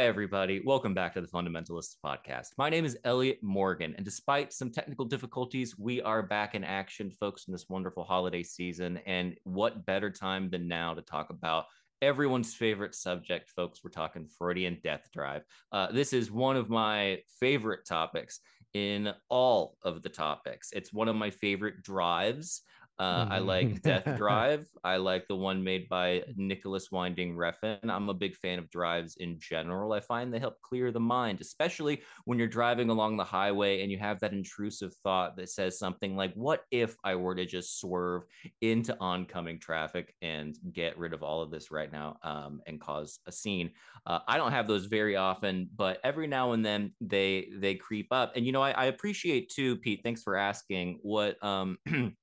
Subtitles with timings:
[0.00, 0.62] Hi, everybody.
[0.64, 2.52] Welcome back to the Fundamentalists podcast.
[2.56, 7.10] My name is Elliott Morgan, and despite some technical difficulties, we are back in action,
[7.10, 8.98] folks, in this wonderful holiday season.
[9.04, 11.66] And what better time than now to talk about
[12.00, 13.84] everyone's favorite subject, folks?
[13.84, 15.42] We're talking Freudian death drive.
[15.70, 18.40] Uh, this is one of my favorite topics
[18.72, 20.70] in all of the topics.
[20.72, 22.62] It's one of my favorite drives.
[23.00, 24.68] Uh, I like Death Drive.
[24.84, 27.88] I like the one made by Nicolas Winding Refn.
[27.88, 29.94] I'm a big fan of drives in general.
[29.94, 33.90] I find they help clear the mind, especially when you're driving along the highway and
[33.90, 37.80] you have that intrusive thought that says something like, What if I were to just
[37.80, 38.24] swerve
[38.60, 43.20] into oncoming traffic and get rid of all of this right now um, and cause
[43.24, 43.70] a scene?
[44.04, 48.08] Uh, I don't have those very often, but every now and then they they creep
[48.10, 48.32] up.
[48.36, 50.02] And you know, I, I appreciate too, Pete.
[50.04, 51.78] Thanks for asking what um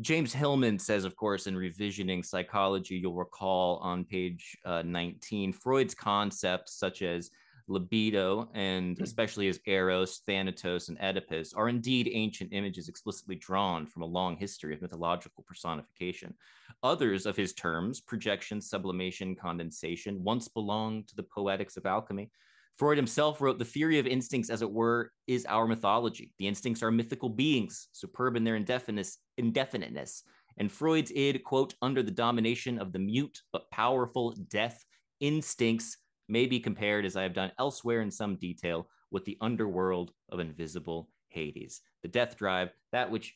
[0.00, 5.94] James Hillman says, of course, in Revisioning Psychology, you'll recall on page uh, 19, Freud's
[5.94, 7.30] concepts such as
[7.68, 9.04] libido and hmm.
[9.04, 14.36] especially as Eros, Thanatos, and Oedipus are indeed ancient images explicitly drawn from a long
[14.36, 16.34] history of mythological personification.
[16.82, 22.30] Others of his terms, projection, sublimation, condensation, once belonged to the poetics of alchemy.
[22.76, 26.32] Freud himself wrote, The theory of instincts, as it were, is our mythology.
[26.38, 30.22] The instincts are mythical beings, superb in their indefiniteness, indefiniteness.
[30.58, 34.84] And Freud's id, quote, under the domination of the mute but powerful death
[35.20, 40.12] instincts, may be compared, as I have done elsewhere in some detail, with the underworld
[40.30, 41.82] of invisible Hades.
[42.02, 43.34] The death drive, that which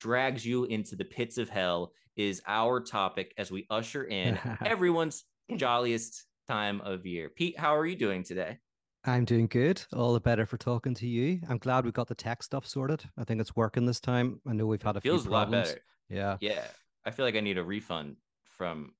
[0.00, 5.24] drags you into the pits of hell, is our topic as we usher in everyone's
[5.56, 7.30] jolliest time of year.
[7.30, 8.58] Pete, how are you doing today?
[9.04, 9.82] I'm doing good.
[9.92, 11.40] All the better for talking to you.
[11.48, 13.04] I'm glad we got the tech stuff sorted.
[13.18, 14.40] I think it's working this time.
[14.48, 15.52] I know we've had a feels few problems.
[15.52, 15.80] a lot better.
[16.08, 16.36] Yeah.
[16.40, 16.64] Yeah.
[17.04, 18.16] I feel like I need a refund
[18.56, 18.92] from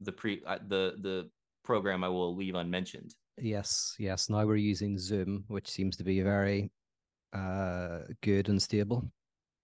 [0.00, 1.30] the pre uh, the the
[1.62, 3.14] program I will leave unmentioned.
[3.38, 4.28] Yes, yes.
[4.28, 6.70] Now we're using Zoom, which seems to be very
[7.32, 9.10] uh good and stable.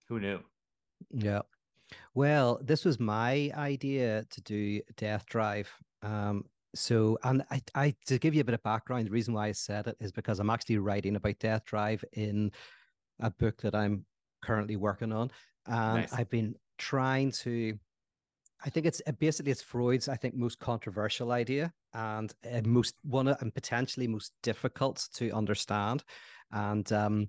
[0.07, 0.39] Who knew?
[1.11, 1.41] Yeah.
[2.13, 5.69] Well, this was my idea to do Death Drive.
[6.01, 9.47] Um, so and I, I to give you a bit of background the reason why
[9.47, 12.51] i said it is because i'm actually writing about death drive in
[13.19, 14.05] a book that i'm
[14.41, 15.31] currently working on
[15.67, 16.13] and nice.
[16.13, 17.77] i've been trying to
[18.65, 23.27] i think it's basically it's freud's i think most controversial idea and uh, most one
[23.27, 26.03] and potentially most difficult to understand
[26.51, 27.27] and um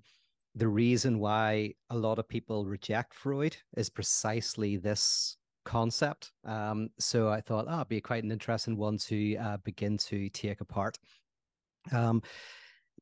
[0.55, 6.31] the reason why a lot of people reject freud is precisely this concept.
[6.45, 10.29] Um, so I thought, oh, it'd be quite an interesting one to uh, begin to
[10.29, 10.97] take apart.
[11.91, 12.21] Um,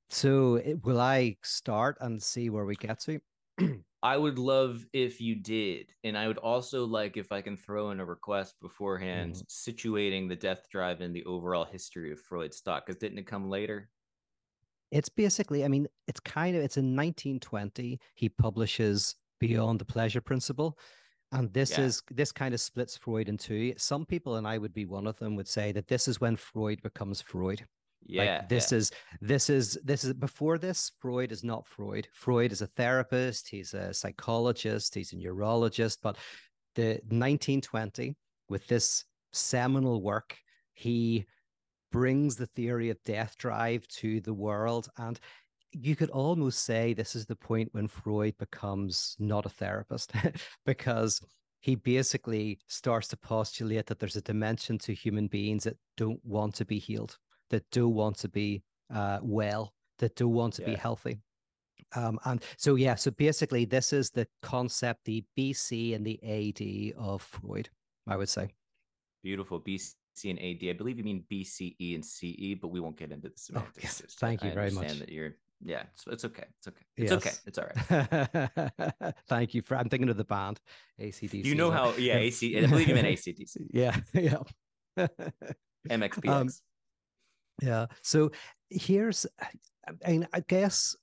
[0.09, 3.19] so it, will I start and see where we get to?
[4.03, 5.91] I would love if you did.
[6.03, 9.45] And I would also like if I can throw in a request beforehand, mm.
[9.47, 13.49] situating the death drive in the overall history of Freud's thought, because didn't it come
[13.49, 13.89] later?
[14.91, 17.99] It's basically, I mean, it's kind of, it's in 1920.
[18.15, 20.77] He publishes Beyond the Pleasure Principle,
[21.31, 21.85] and this yeah.
[21.85, 23.73] is this kind of splits Freud in two.
[23.77, 26.35] Some people, and I would be one of them, would say that this is when
[26.35, 27.65] Freud becomes Freud.
[28.03, 28.23] Yeah.
[28.23, 28.79] Like this yeah.
[28.79, 32.07] is this is this is before this, Freud is not Freud.
[32.11, 36.17] Freud is a therapist, he's a psychologist, he's a neurologist, but
[36.75, 38.15] the 1920,
[38.49, 40.37] with this seminal work,
[40.73, 41.25] he
[41.91, 44.89] brings the theory of death drive to the world.
[44.97, 45.19] And
[45.71, 50.11] you could almost say this is the point when Freud becomes not a therapist
[50.65, 51.21] because
[51.61, 56.55] he basically starts to postulate that there's a dimension to human beings that don't want
[56.55, 57.17] to be healed,
[57.51, 60.69] that don't want to be uh, well, that don't want to yeah.
[60.69, 61.19] be healthy.
[61.95, 66.99] Um, and so, yeah, so basically, this is the concept, the BC and the AD
[67.01, 67.69] of Freud,
[68.07, 68.49] I would say.
[69.23, 69.59] Beautiful.
[69.59, 69.93] BC
[70.25, 70.69] and AD.
[70.69, 74.01] I believe you mean BCE and CE, but we won't get into the semantics.
[74.03, 74.99] Oh, thank you I very much.
[74.99, 76.45] that you're yeah, it's, it's okay.
[76.57, 76.85] It's okay.
[76.97, 77.21] It's yes.
[77.21, 77.35] okay.
[77.45, 77.65] It's all
[78.99, 79.13] right.
[79.27, 79.75] Thank you for.
[79.75, 80.59] I'm thinking of the band
[80.99, 81.45] ACDC.
[81.45, 81.93] You know how?
[81.97, 82.57] Yeah, AC.
[82.57, 83.57] I believe you meant ACDC.
[83.71, 85.07] yeah, yeah.
[85.89, 86.29] MXPX.
[86.29, 86.49] Um,
[87.61, 87.85] yeah.
[88.01, 88.31] So
[88.69, 89.25] here's,
[90.05, 90.95] I mean, I guess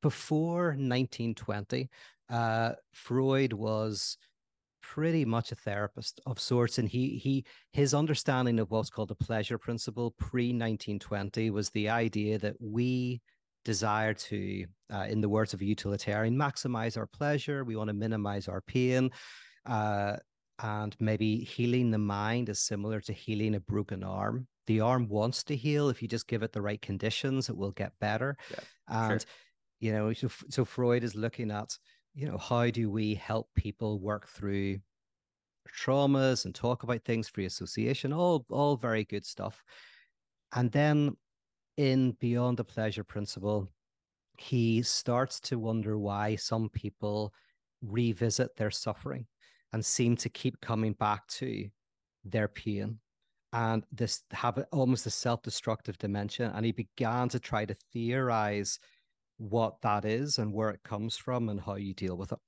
[0.00, 1.90] before 1920,
[2.30, 4.16] uh, Freud was
[4.82, 9.14] pretty much a therapist of sorts and he he his understanding of what's called the
[9.14, 13.22] pleasure principle pre 1920 was the idea that we
[13.64, 17.64] desire to, uh, in the words of a utilitarian, maximize our pleasure.
[17.64, 19.10] We want to minimize our pain.
[19.66, 20.16] Uh,
[20.62, 24.46] and maybe healing the mind is similar to healing a broken arm.
[24.66, 25.88] The arm wants to heal.
[25.88, 28.36] If you just give it the right conditions, it will get better.
[28.50, 29.28] Yeah, and, sure.
[29.80, 31.76] you know, so, so Freud is looking at,
[32.14, 34.78] you know, how do we help people work through
[35.68, 39.62] traumas and talk about things free association all all very good stuff
[40.54, 41.16] and then
[41.76, 43.68] in Beyond the Pleasure Principle,
[44.38, 47.32] he starts to wonder why some people
[47.82, 49.26] revisit their suffering
[49.72, 51.68] and seem to keep coming back to
[52.24, 52.98] their pain
[53.52, 58.78] and this have almost a self-destructive dimension and he began to try to theorize
[59.38, 62.38] what that is and where it comes from and how you deal with it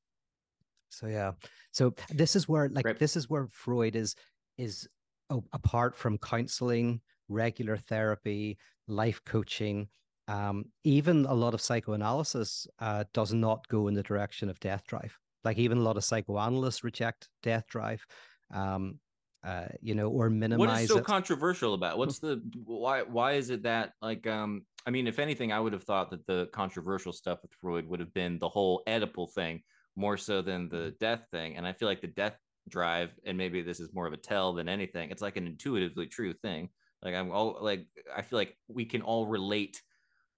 [0.88, 1.32] so yeah
[1.72, 2.98] so this is where like right.
[2.98, 4.14] this is where freud is
[4.56, 4.88] is
[5.30, 9.88] oh, apart from counseling regular therapy life coaching
[10.26, 14.84] um, even a lot of psychoanalysis uh, does not go in the direction of death
[14.86, 18.04] drive like even a lot of psychoanalysts reject death drive
[18.52, 18.98] um,
[19.44, 20.68] uh, you know, or minimize.
[20.68, 21.04] What is so it.
[21.04, 21.98] controversial about?
[21.98, 23.02] What's the why?
[23.02, 24.26] Why is it that like?
[24.26, 27.86] Um, I mean, if anything, I would have thought that the controversial stuff with Freud
[27.86, 29.62] would have been the whole Oedipal thing
[29.96, 30.96] more so than the mm-hmm.
[30.98, 31.56] death thing.
[31.56, 32.36] And I feel like the death
[32.68, 35.10] drive, and maybe this is more of a tell than anything.
[35.10, 36.70] It's like an intuitively true thing.
[37.04, 39.80] Like I'm all like I feel like we can all relate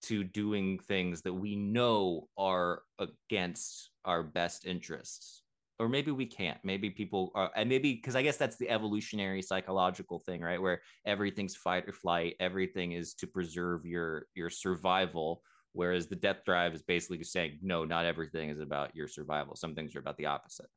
[0.03, 5.43] to doing things that we know are against our best interests.
[5.79, 6.59] Or maybe we can't.
[6.65, 10.61] Maybe people are and maybe because i guess that's the evolutionary psychological thing right?
[10.61, 12.35] Where everything's fight or flight.
[12.41, 15.43] Everything is to preserve your your survival.
[15.73, 19.55] Whereas the death drive is basically saying no not everything is about your survival.
[19.55, 20.71] Some things are about the opposite.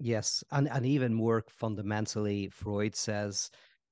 [0.00, 0.42] Yes.
[0.50, 3.50] And and even more fundamentally freud says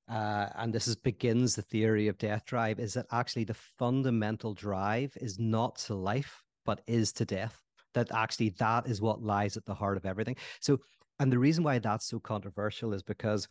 [0.08, 4.55] uh, and this is begins the theory of death drive is that actually the fundamental
[4.55, 7.62] drive is not to life but is to death
[7.94, 10.37] that actually that is what lies at the heart of everything.
[10.60, 10.78] So,
[11.19, 13.49] and the reason why that's so controversial is because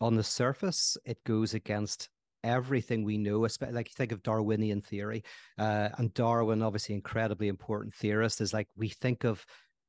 [0.00, 2.08] on the surface, it goes against
[2.44, 5.24] everything we know, especially like you think of Darwinian theory,
[5.58, 9.44] uh, and Darwin, obviously incredibly important theorist, is like we think of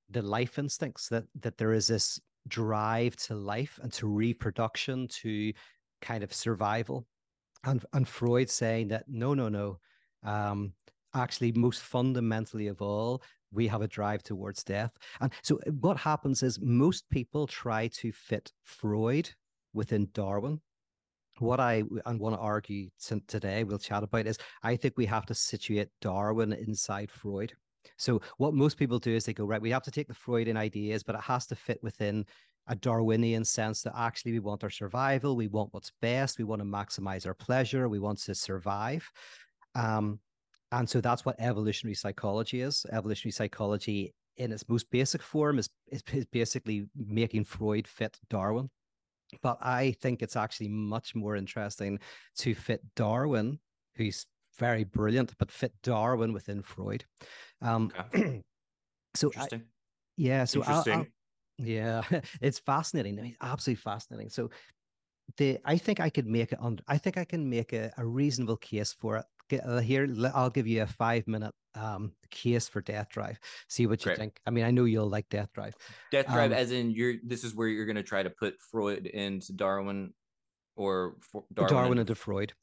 [0.09, 5.53] the life instincts that that there is this drive to life and to reproduction, to
[6.01, 7.05] kind of survival,
[7.63, 9.79] and and Freud saying that no, no, no,
[10.23, 10.73] um,
[11.13, 14.91] actually most fundamentally of all we have a drive towards death.
[15.21, 19.29] And so uh, what happens is most people try to fit Freud
[19.73, 20.61] within Darwin.
[21.39, 22.89] What I and want to argue
[23.27, 27.53] today, we'll chat about is I think we have to situate Darwin inside Freud.
[27.97, 30.57] So what most people do is they go, right, we have to take the Freudian
[30.57, 32.25] ideas, but it has to fit within
[32.69, 36.61] a Darwinian sense that actually we want our survival, we want what's best, we want
[36.61, 39.09] to maximize our pleasure, we want to survive.
[39.75, 40.19] Um,
[40.71, 42.85] and so that's what evolutionary psychology is.
[42.91, 48.69] Evolutionary psychology, in its most basic form, is, is, is basically making Freud fit Darwin.
[49.41, 51.99] But I think it's actually much more interesting
[52.37, 53.59] to fit Darwin,
[53.95, 54.27] who's
[54.59, 57.03] very brilliant, but fit Darwin within Freud.
[57.63, 58.41] Um, okay.
[59.15, 59.47] so, I,
[60.17, 61.05] yeah, so I'll, I'll,
[61.59, 62.01] yeah,
[62.41, 63.19] it's fascinating.
[63.19, 64.29] I mean, absolutely fascinating.
[64.29, 64.49] So,
[65.37, 66.83] the I think I could make it under.
[66.87, 69.25] I think I can make a, a reasonable case for it
[69.57, 73.39] uh, here I'll give you a five minute um, case for Death Drive.
[73.67, 74.17] See what you Great.
[74.17, 74.39] think.
[74.45, 75.73] I mean, I know you'll like Death Drive.
[76.11, 77.15] Death Drive, um, as in you're.
[77.23, 80.13] This is where you're going to try to put Freud into Darwin,
[80.75, 81.15] or
[81.53, 82.53] Darwin, Darwin into Freud.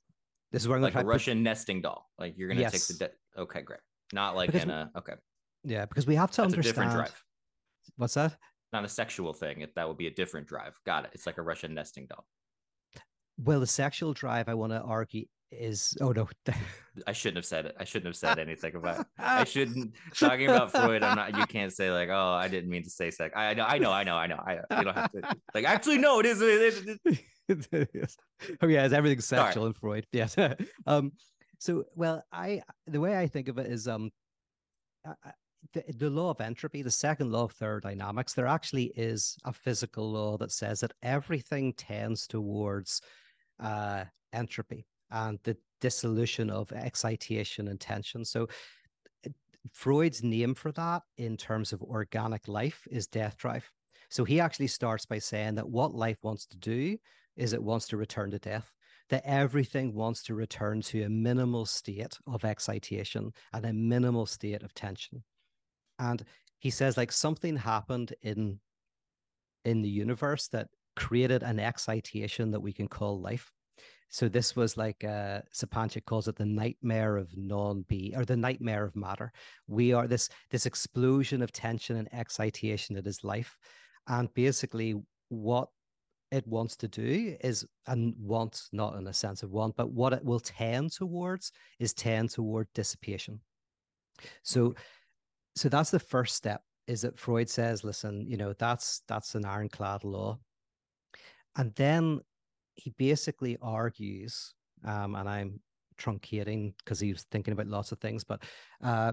[0.53, 1.45] This is where I'm like going to a Russian put...
[1.45, 2.09] nesting doll.
[2.19, 2.73] Like you're going to yes.
[2.73, 3.05] take the.
[3.07, 3.81] De- okay, great.
[4.13, 5.15] Not like because in a okay.
[5.65, 6.67] Yeah, because we have to That's understand.
[6.67, 7.25] A different drive.
[7.97, 8.37] What's that?
[8.73, 9.61] Not a sexual thing.
[9.61, 10.75] It, that would be a different drive.
[10.85, 11.11] Got it.
[11.15, 12.27] It's like a Russian nesting doll.
[13.39, 16.29] Well, the sexual drive, I want to argue, is oh no
[17.07, 20.73] i shouldn't have said it i shouldn't have said anything about i shouldn't talking about
[20.73, 23.55] freud i'm not you can't say like oh i didn't mean to say sex i
[23.55, 25.23] know i know i know i know i you don't have to
[25.55, 26.99] like actually no it is it
[27.49, 28.17] is yes.
[28.63, 29.67] oh yeah it's everything sexual Sorry.
[29.67, 30.37] in freud yes
[30.87, 31.13] um
[31.59, 34.11] so well i the way i think of it is um
[35.07, 35.31] I,
[35.73, 40.11] the, the law of entropy, the second law of thermodynamics, there actually is a physical
[40.11, 43.01] law that says that everything tends towards
[43.61, 48.25] uh, entropy and the dissolution of excitation and tension.
[48.25, 48.49] So
[49.73, 53.69] Freud's name for that in terms of organic life is death drive.
[54.11, 56.97] So he actually starts by saying that what life wants to do
[57.37, 58.73] is it wants to return to death,
[59.11, 64.63] that everything wants to return to a minimal state of excitation and a minimal state
[64.63, 65.23] of tension.
[65.99, 66.25] And
[66.59, 68.61] he says like something happened in
[69.65, 73.51] in the universe that created an excitation that we can call life.
[74.09, 78.85] So this was like uh, Zupančič calls it the nightmare of non-be or the nightmare
[78.85, 79.33] of matter.
[79.67, 83.59] We are this this explosion of tension and excitation that is life,
[84.07, 84.95] and basically
[85.29, 85.69] what
[86.31, 90.13] it wants to do is and wants not in a sense of want, but what
[90.13, 93.41] it will tend towards is tend toward dissipation.
[94.43, 94.75] So,
[95.57, 96.63] so that's the first step.
[96.87, 100.39] Is that Freud says, listen, you know, that's that's an ironclad law.
[101.57, 102.21] And then
[102.75, 105.61] he basically argues, um, and I'm
[105.99, 108.43] truncating because he was thinking about lots of things, but
[108.85, 109.13] uh,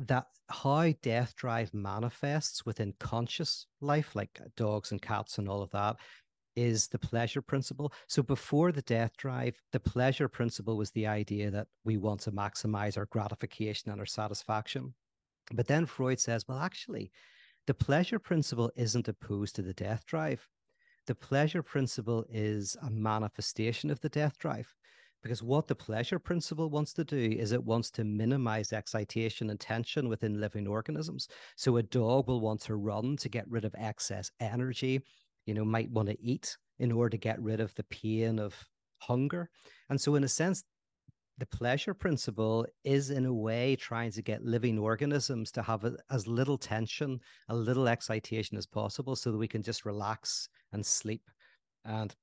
[0.00, 5.70] that how death drive manifests within conscious life, like dogs and cats and all of
[5.70, 5.96] that,
[6.56, 7.92] is the pleasure principle.
[8.08, 12.32] So before the death drive, the pleasure principle was the idea that we want to
[12.32, 14.94] maximize our gratification and our satisfaction.
[15.52, 17.10] But then Freud says, well, actually,
[17.66, 20.46] the pleasure principle isn't opposed to the death drive.
[21.06, 24.74] The pleasure principle is a manifestation of the death drive.
[25.22, 29.58] Because what the pleasure principle wants to do is it wants to minimize excitation and
[29.58, 31.28] tension within living organisms.
[31.56, 35.00] So a dog will want to run to get rid of excess energy,
[35.46, 38.54] you know, might want to eat in order to get rid of the pain of
[38.98, 39.48] hunger.
[39.88, 40.62] And so, in a sense,
[41.38, 45.96] the pleasure principle is in a way trying to get living organisms to have a,
[46.10, 50.84] as little tension, a little excitation as possible so that we can just relax and
[50.84, 51.22] sleep.
[51.84, 52.14] And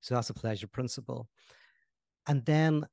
[0.00, 1.28] so that's a pleasure principle.
[2.28, 2.86] And then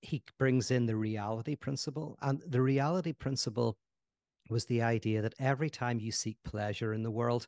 [0.00, 2.18] he brings in the reality principle.
[2.20, 3.76] And the reality principle
[4.50, 7.46] was the idea that every time you seek pleasure in the world,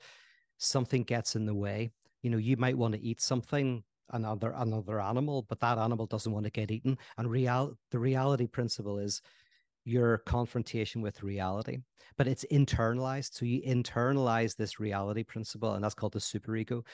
[0.58, 1.90] something gets in the way.
[2.22, 6.32] You know, you might want to eat something another another animal, but that animal doesn't
[6.32, 6.98] want to get eaten.
[7.18, 9.20] And real the reality principle is
[9.84, 11.78] your confrontation with reality,
[12.18, 13.34] but it's internalized.
[13.34, 16.84] So you internalize this reality principle, and that's called the superego.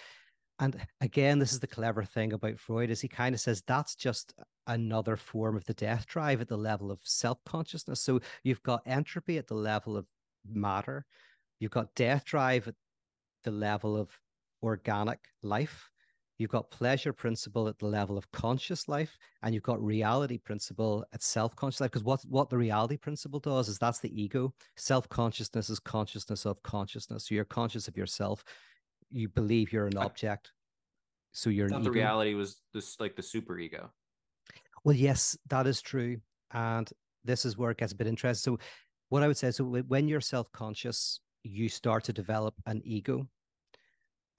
[0.59, 3.95] And again, this is the clever thing about Freud is he kind of says that's
[3.95, 4.35] just
[4.66, 8.00] another form of the death drive at the level of self-consciousness.
[8.02, 10.07] So you've got entropy at the level of
[10.47, 11.07] matter,
[11.59, 12.75] you've got death drive at
[13.45, 14.11] the level of
[14.62, 15.90] organic life,
[16.42, 21.04] You've got pleasure principle at the level of conscious life, and you've got reality principle
[21.14, 21.92] at self-conscious life.
[21.92, 24.52] Because what what the reality principle does is that's the ego.
[24.76, 27.28] Self-consciousness is consciousness of consciousness.
[27.28, 28.42] So you're conscious of yourself.
[29.12, 30.50] You believe you're an object.
[31.30, 33.92] So you're the reality was this like the super ego.
[34.82, 36.16] Well, yes, that is true.
[36.50, 36.90] And
[37.25, 38.56] this is where it gets a bit interesting.
[38.56, 38.64] So
[39.11, 43.28] what I would say, so when you're self-conscious, you start to develop an ego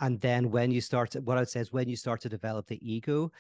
[0.04, 2.68] and then when you start to, what I'd say is when you start to develop
[2.68, 3.32] the ego,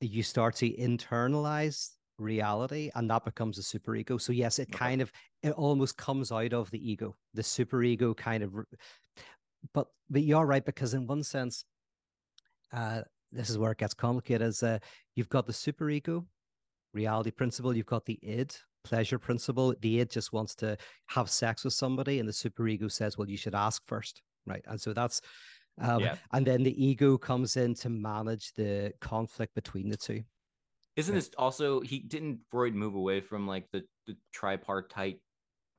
[0.00, 4.18] you start to internalize reality and that becomes a super ego.
[4.18, 5.12] So yes, it kind of
[5.44, 8.52] it almost comes out of the ego, the super ego kind of
[9.72, 11.64] but but you're right, because in one sense,
[12.72, 14.80] uh, this is where it gets complicated, is uh,
[15.14, 16.26] you've got the super ego,
[16.92, 19.72] reality principle, you've got the id, pleasure principle.
[19.80, 23.30] The id just wants to have sex with somebody, and the super ego says, Well,
[23.30, 24.20] you should ask first.
[24.44, 24.64] Right.
[24.66, 25.20] And so that's
[25.80, 26.16] um, yeah.
[26.32, 30.22] And then the ego comes in to manage the conflict between the two.
[30.96, 35.20] Isn't this also he didn't Freud move away from like the, the tripartite,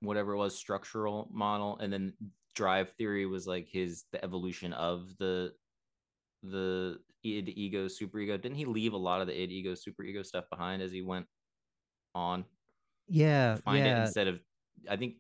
[0.01, 2.13] whatever it was, structural model, and then
[2.55, 5.51] drive theory was like his the evolution of the
[6.43, 10.03] the id ego super ego didn't he leave a lot of the id ego super
[10.03, 11.25] ego stuff behind as he went
[12.13, 12.43] on
[13.07, 13.99] yeah find yeah.
[13.99, 14.39] it instead of
[14.89, 15.15] i think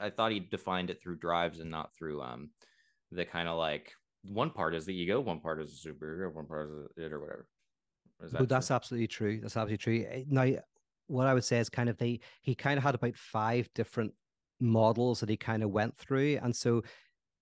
[0.00, 2.50] i thought he defined it through drives and not through um
[3.10, 3.92] the kind of like
[4.24, 7.20] one part is the ego, one part is the super one part is it or
[7.20, 7.48] whatever.
[8.22, 9.40] Is that that's absolutely true.
[9.40, 10.06] That's absolutely true.
[10.08, 10.60] Eh, now,
[11.06, 14.12] what I would say is kind of they he kind of had about five different
[14.60, 16.82] models that he kind of went through, and so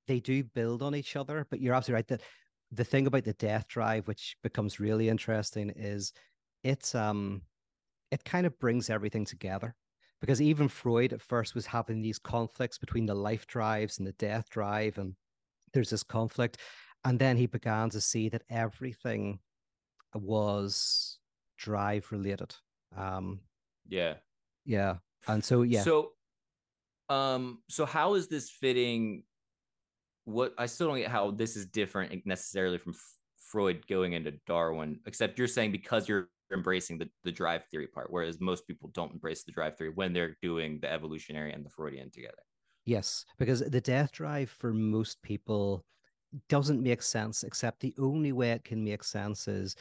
[0.07, 1.47] they do build on each other.
[1.51, 2.23] But you're absolutely right that
[2.71, 6.13] the thing about the death drive, which becomes really interesting, is
[6.63, 7.43] it's um
[8.11, 9.75] it kind of brings everything together
[10.21, 14.13] because even Freud at first was having these conflicts between the life drives and the
[14.13, 15.15] death drive and
[15.77, 16.59] there's this conflict.
[17.05, 19.39] And then he began to see that everything
[20.15, 21.19] was
[21.59, 22.55] drive related.
[22.97, 23.41] Um,
[23.87, 24.15] yeah.
[24.65, 24.97] Yeah.
[25.29, 25.83] And so, yeah.
[25.83, 26.13] So,
[27.09, 29.23] um, so how is this fitting?
[30.25, 34.33] What I still don't get how this is different necessarily from F- Freud going into
[34.47, 38.91] Darwin, except you're saying because you're embracing the, the drive theory part, whereas most people
[38.93, 42.43] don't embrace the drive theory when they're doing the evolutionary and the Freudian together.
[42.87, 45.85] Yes, because the death drive for most people
[46.49, 49.75] doesn't make sense, except the only way it can make sense is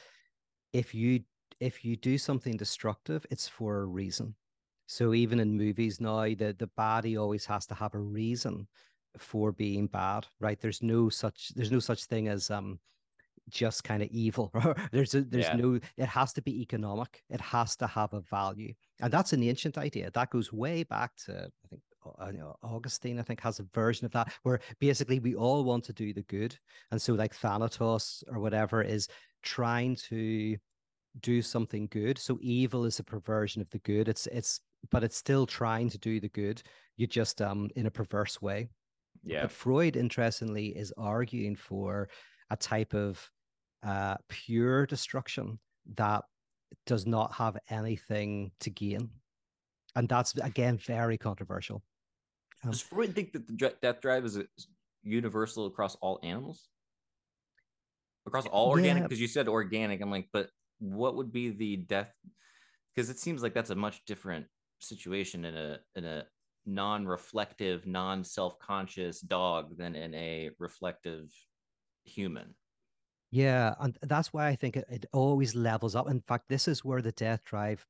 [0.73, 1.21] if you
[1.59, 4.35] if you do something destructive, it's for a reason.
[4.87, 8.67] So even in movies now, the the body always has to have a reason
[9.17, 10.59] for being bad, right?
[10.59, 12.79] There's no such there's no such thing as um
[13.49, 14.51] just kind of evil.
[14.91, 15.55] there's a, there's yeah.
[15.55, 17.23] no it has to be economic.
[17.29, 18.73] It has to have a value.
[18.99, 20.09] And that's an ancient idea.
[20.11, 21.81] That goes way back to I think
[22.63, 26.13] Augustine, I think, has a version of that where basically we all want to do
[26.13, 26.57] the good.
[26.91, 29.07] And so, like Thanatos or whatever is
[29.43, 30.57] trying to
[31.21, 32.17] do something good.
[32.17, 34.07] So, evil is a perversion of the good.
[34.07, 34.59] It's, it's,
[34.91, 36.61] but it's still trying to do the good.
[36.97, 38.69] You just, um, in a perverse way.
[39.23, 39.43] Yeah.
[39.43, 42.09] But Freud, interestingly, is arguing for
[42.49, 43.29] a type of
[43.83, 45.59] uh, pure destruction
[45.95, 46.23] that
[46.85, 49.09] does not have anything to gain.
[49.95, 51.83] And that's again very controversial.
[52.65, 54.39] Um, Does Freud think that the death drive is
[55.03, 56.67] universal across all animals?
[58.25, 59.03] Across all organic?
[59.03, 59.23] Because yeah.
[59.23, 60.01] you said organic.
[60.01, 62.11] I'm like, but what would be the death?
[62.93, 64.47] Because it seems like that's a much different
[64.79, 66.25] situation in a in a
[66.65, 71.29] non-reflective, non-self-conscious dog than in a reflective
[72.03, 72.55] human.
[73.29, 76.09] Yeah, and that's why I think it, it always levels up.
[76.09, 77.85] In fact, this is where the death drive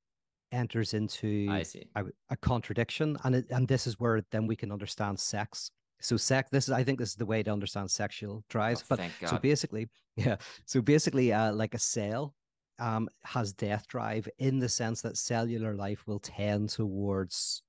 [0.51, 1.87] enters into I see.
[1.95, 5.71] A, a contradiction, and it, and this is where then we can understand sex.
[6.01, 8.83] So sex, this is I think this is the way to understand sexual drives.
[8.83, 12.33] Oh, but so basically, yeah, so basically, uh, like a cell
[12.79, 17.63] um, has death drive in the sense that cellular life will tend towards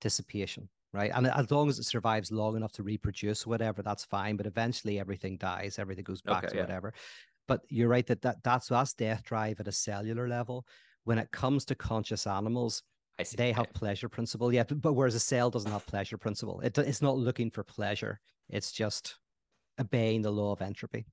[0.00, 1.10] dissipation right?
[1.14, 4.36] And as long as it survives long enough to reproduce, whatever, that's fine.
[4.36, 6.62] But eventually, everything dies, everything goes back okay, to yeah.
[6.62, 6.94] whatever.
[7.46, 10.66] But you're right that, that that's that's death drive at a cellular level.
[11.04, 12.82] When it comes to conscious animals,
[13.36, 14.64] they have pleasure principle, yeah.
[14.64, 18.20] But, but, whereas a cell doesn't have pleasure principle, it, it's not looking for pleasure.
[18.48, 19.16] It's just
[19.80, 21.06] obeying the law of entropy.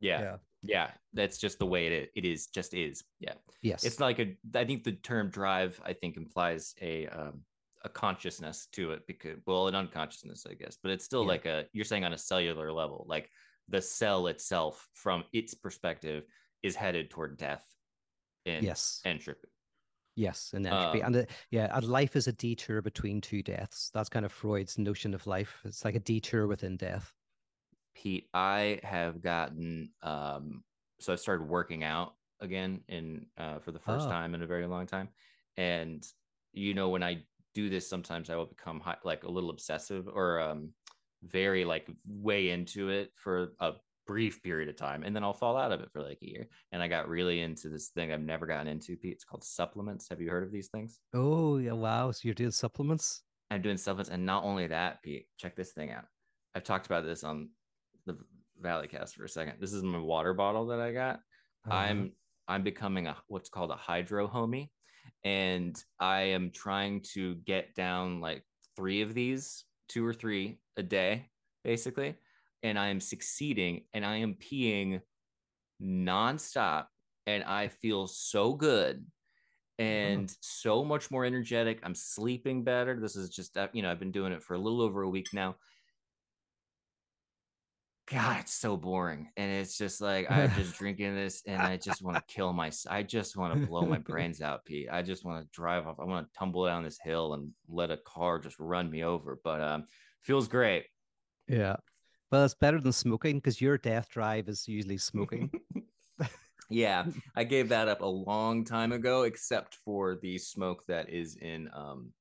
[0.00, 0.20] Yeah.
[0.20, 0.36] yeah.
[0.62, 2.46] Yeah, that's just the way it it is.
[2.48, 3.04] Just is.
[3.20, 3.34] Yeah.
[3.62, 3.84] Yes.
[3.84, 4.34] It's like a.
[4.54, 5.80] I think the term drive.
[5.84, 7.42] I think implies a um,
[7.86, 11.28] a consciousness to it because well an unconsciousness i guess but it's still yeah.
[11.28, 13.30] like a you're saying on a cellular level like
[13.68, 16.24] the cell itself from its perspective
[16.64, 17.64] is headed toward death
[18.46, 19.00] and yes.
[19.04, 19.48] entropy.
[20.14, 21.02] Yes and entropy.
[21.02, 23.90] Um, and uh, yeah and life is a detour between two deaths.
[23.92, 25.60] That's kind of freud's notion of life.
[25.64, 27.12] It's like a detour within death.
[27.94, 30.62] Pete i have gotten um
[31.00, 34.10] so i started working out again in uh, for the first oh.
[34.10, 35.08] time in a very long time.
[35.56, 36.06] And
[36.52, 37.22] you know when i
[37.54, 40.70] do this sometimes i will become high, like a little obsessive or um
[41.22, 43.72] very like way into it for a
[44.06, 46.48] brief period of time and then i'll fall out of it for like a year
[46.72, 49.12] and i got really into this thing i've never gotten into pete.
[49.12, 50.08] It's called supplements.
[50.08, 51.00] Have you heard of these things?
[51.14, 52.10] Oh yeah wow.
[52.10, 53.22] So you're doing supplements?
[53.50, 56.04] I'm doing supplements and not only that pete check this thing out.
[56.54, 57.50] I've talked about this on
[58.06, 58.16] the
[58.62, 59.54] Valleycast for a second.
[59.60, 61.20] This is my water bottle that i got.
[61.68, 61.76] Uh-huh.
[61.76, 62.12] i'm
[62.46, 64.68] i'm becoming a what's called a hydro homie
[65.24, 68.44] and I am trying to get down like
[68.76, 71.28] three of these, two or three a day,
[71.64, 72.16] basically.
[72.62, 75.00] And I am succeeding and I am peeing
[75.82, 76.86] nonstop.
[77.26, 79.04] And I feel so good
[79.78, 81.80] and so much more energetic.
[81.82, 82.98] I'm sleeping better.
[82.98, 85.08] This is just, uh, you know, I've been doing it for a little over a
[85.08, 85.56] week now.
[88.08, 89.28] God, it's so boring.
[89.36, 92.70] And it's just like I'm just drinking this and I just want to kill my
[92.88, 94.88] I just want to blow my brains out, Pete.
[94.90, 95.98] I just want to drive off.
[95.98, 99.40] I want to tumble down this hill and let a car just run me over.
[99.42, 99.84] But um
[100.22, 100.86] feels great.
[101.48, 101.76] Yeah.
[102.30, 105.50] Well, it's better than smoking because your death drive is usually smoking.
[106.70, 111.36] yeah, I gave that up a long time ago, except for the smoke that is
[111.36, 112.12] in um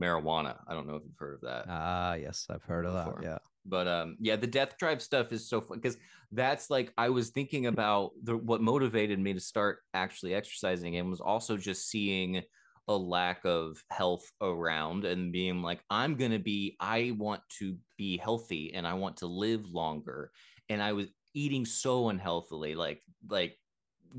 [0.00, 0.58] marijuana.
[0.68, 1.66] I don't know if you've heard of that.
[1.68, 2.98] Ah, yes, I've heard before.
[2.98, 3.24] of that.
[3.24, 5.96] Yeah but um yeah the death drive stuff is so fun because
[6.32, 11.10] that's like i was thinking about the what motivated me to start actually exercising and
[11.10, 12.42] was also just seeing
[12.88, 18.16] a lack of health around and being like i'm gonna be i want to be
[18.18, 20.30] healthy and i want to live longer
[20.68, 23.56] and i was eating so unhealthily like like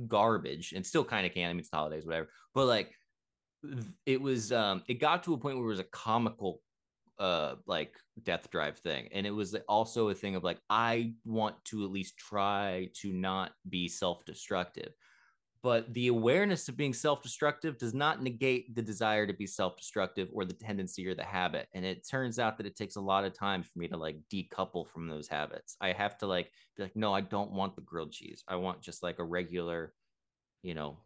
[0.08, 2.92] garbage and still kind of can i mean it's holidays whatever but like
[4.06, 6.62] it was um it got to a point where it was a comical
[7.20, 11.56] uh like death drive thing and it was also a thing of like i want
[11.64, 14.92] to at least try to not be self-destructive
[15.66, 20.46] but the awareness of being self-destructive does not negate the desire to be self-destructive or
[20.46, 23.34] the tendency or the habit and it turns out that it takes a lot of
[23.34, 25.76] time for me to like decouple from those habits.
[25.82, 28.44] I have to like be like no i don't want the grilled cheese.
[28.48, 29.92] I want just like a regular
[30.62, 31.00] you know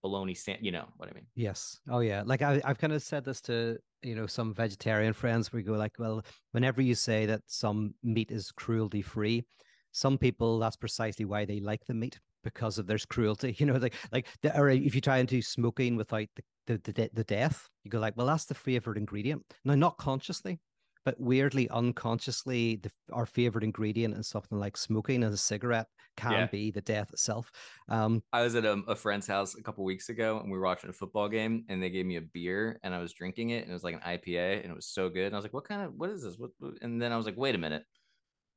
[0.00, 1.26] bologna stand you know what i mean.
[1.34, 1.78] Yes.
[1.90, 2.22] Oh yeah.
[2.24, 5.74] Like I, i've kind of said this to you know some vegetarian friends we go
[5.74, 9.44] like well whenever you say that some meat is cruelty free
[9.92, 13.76] some people that's precisely why they like the meat because of there's cruelty you know
[13.76, 16.26] like like the, or if you try and do smoking without
[16.66, 19.96] the, the the, the death you go like well that's the favorite ingredient now not
[19.98, 20.58] consciously
[21.04, 26.32] but weirdly unconsciously the, our favorite ingredient in something like smoking and a cigarette can
[26.32, 26.46] yeah.
[26.46, 27.50] be the death itself
[27.88, 30.64] um, i was at a, a, friend's house a couple weeks ago and we were
[30.64, 33.62] watching a football game and they gave me a beer and i was drinking it
[33.62, 35.54] and it was like an ipa and it was so good and i was like
[35.54, 36.74] what kind of what is this what, what?
[36.82, 37.84] and then i was like wait a minute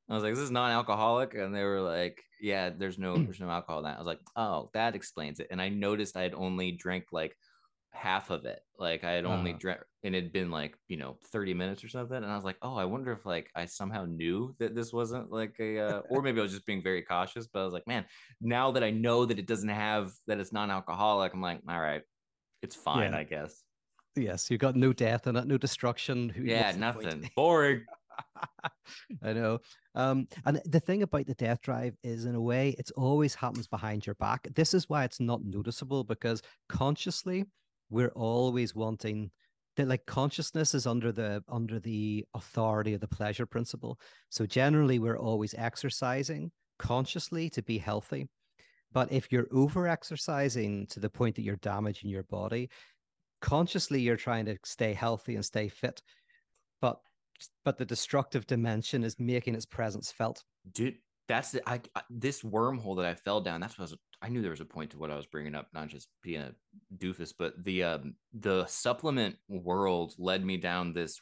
[0.08, 3.48] I was like, "This is non-alcoholic," and they were like, "Yeah, there's no, there's no
[3.48, 6.34] alcohol in that." I was like, "Oh, that explains it." And I noticed I had
[6.34, 7.36] only drank like
[7.94, 8.60] half of it.
[8.78, 11.88] Like I had only uh, dreamt, and it'd been like you know 30 minutes or
[11.88, 14.92] something, and I was like, oh, I wonder if like I somehow knew that this
[14.92, 17.46] wasn't like a, uh, or maybe I was just being very cautious.
[17.46, 18.04] But I was like, man,
[18.40, 22.02] now that I know that it doesn't have that it's non-alcoholic, I'm like, all right,
[22.62, 23.18] it's fine, yeah.
[23.18, 23.62] I guess.
[24.16, 26.28] Yes, you got no death and no destruction.
[26.28, 27.30] Who, yeah, nothing.
[27.34, 27.84] Boring.
[29.22, 29.58] I know.
[29.94, 33.66] Um, and the thing about the death drive is, in a way, it's always happens
[33.66, 34.46] behind your back.
[34.54, 37.44] This is why it's not noticeable because consciously
[37.90, 39.30] we're always wanting
[39.76, 43.98] that like consciousness is under the under the authority of the pleasure principle
[44.30, 48.28] so generally we're always exercising consciously to be healthy
[48.92, 52.68] but if you're over exercising to the point that you're damaging your body
[53.40, 56.00] consciously you're trying to stay healthy and stay fit
[56.80, 56.98] but
[57.64, 62.42] but the destructive dimension is making its presence felt dude that's the, I, I, this
[62.42, 63.60] wormhole that I fell down.
[63.60, 63.96] That's what I was.
[64.22, 66.42] I knew there was a point to what I was bringing up, not just being
[66.42, 66.52] a
[66.96, 71.20] doofus, but the um, the supplement world led me down this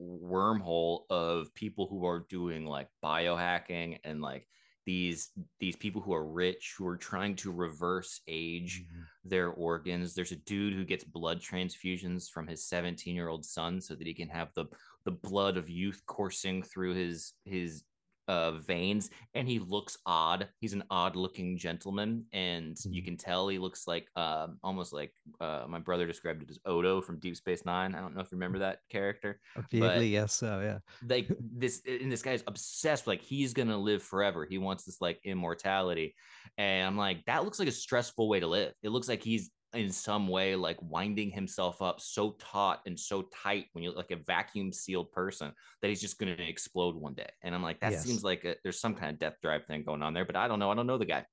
[0.00, 4.46] wormhole of people who are doing like biohacking and like
[4.86, 9.02] these these people who are rich who are trying to reverse age mm-hmm.
[9.24, 13.80] their organs there's a dude who gets blood transfusions from his 17 year old son
[13.80, 14.64] so that he can have the
[15.04, 17.82] the blood of youth coursing through his his
[18.30, 20.46] uh, veins and he looks odd.
[20.60, 22.92] He's an odd looking gentleman, and mm-hmm.
[22.92, 26.60] you can tell he looks like uh, almost like uh, my brother described it as
[26.64, 27.92] Odo from Deep Space Nine.
[27.92, 29.40] I don't know if you remember that character.
[29.72, 30.32] Vaguely, yes.
[30.32, 33.08] So yeah, like this, and this guy's obsessed.
[33.08, 34.46] Like he's gonna live forever.
[34.48, 36.14] He wants this like immortality,
[36.56, 38.72] and I'm like, that looks like a stressful way to live.
[38.84, 43.28] It looks like he's in some way like winding himself up so taut and so
[43.32, 47.14] tight when you're like a vacuum sealed person that he's just going to explode one
[47.14, 47.30] day.
[47.42, 48.04] And i'm like that yes.
[48.04, 50.48] seems like a, there's some kind of death drive thing going on there but i
[50.48, 51.24] don't know i don't know the guy.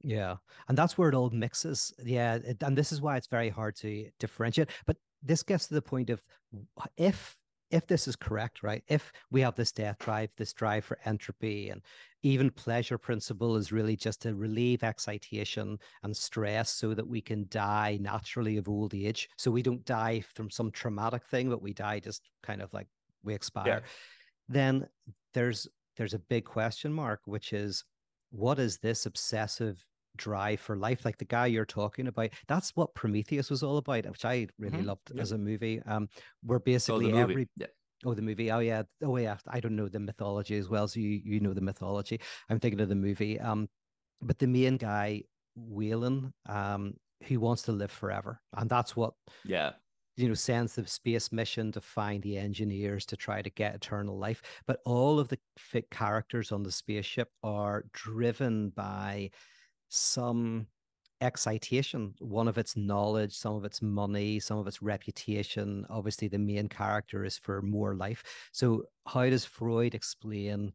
[0.00, 0.36] Yeah
[0.68, 1.92] and that's where it all mixes.
[2.02, 5.82] Yeah and this is why it's very hard to differentiate but this gets to the
[5.82, 6.22] point of
[6.96, 7.36] if
[7.72, 8.84] if this is correct, right?
[8.86, 11.80] If we have this death drive, this drive for entropy, and
[12.22, 17.46] even pleasure principle is really just to relieve excitation and stress so that we can
[17.48, 19.28] die naturally of old age.
[19.38, 22.86] So we don't die from some traumatic thing, but we die just kind of like
[23.24, 23.66] we expire.
[23.66, 23.80] Yeah.
[24.48, 24.86] Then
[25.34, 27.84] there's there's a big question mark, which is
[28.30, 29.84] what is this obsessive
[30.16, 34.06] drive for life like the guy you're talking about that's what prometheus was all about
[34.08, 34.88] which i really mm-hmm.
[34.88, 35.22] loved yeah.
[35.22, 36.08] as a movie um
[36.42, 37.66] where basically oh, every yeah.
[38.04, 41.00] oh the movie oh yeah oh yeah i don't know the mythology as well so
[41.00, 42.20] you you know the mythology
[42.50, 43.68] i'm thinking of the movie um
[44.20, 45.22] but the main guy
[45.56, 49.72] Weyland um he wants to live forever and that's what yeah
[50.16, 54.18] you know sends the space mission to find the engineers to try to get eternal
[54.18, 59.30] life but all of the fit characters on the spaceship are driven by
[59.94, 60.66] some
[61.20, 62.14] excitation.
[62.18, 65.86] One of its knowledge some of its money some of its reputation.
[65.88, 68.22] Obviously the main character is for more life.
[68.52, 70.72] So how does freud explain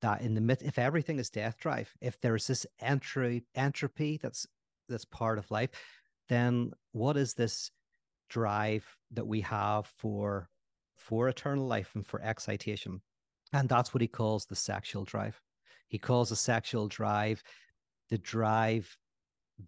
[0.00, 4.46] that in the myth if everything is death drive if there's this entry entropy that's
[4.88, 5.70] that's part of life
[6.28, 7.72] then what is this
[8.28, 10.48] drive that we have for
[10.96, 13.00] for eternal life and for excitation?
[13.52, 15.40] And that's what he calls the sexual drive.
[15.88, 17.42] He calls the sexual drive
[18.10, 18.96] the drive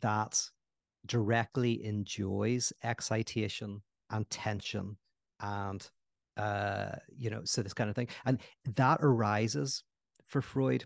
[0.00, 0.40] that
[1.07, 4.96] directly enjoys excitation and tension
[5.40, 5.88] and
[6.37, 8.09] uh you know so this kind of thing.
[8.24, 8.40] And
[8.76, 9.83] that arises
[10.26, 10.85] for freud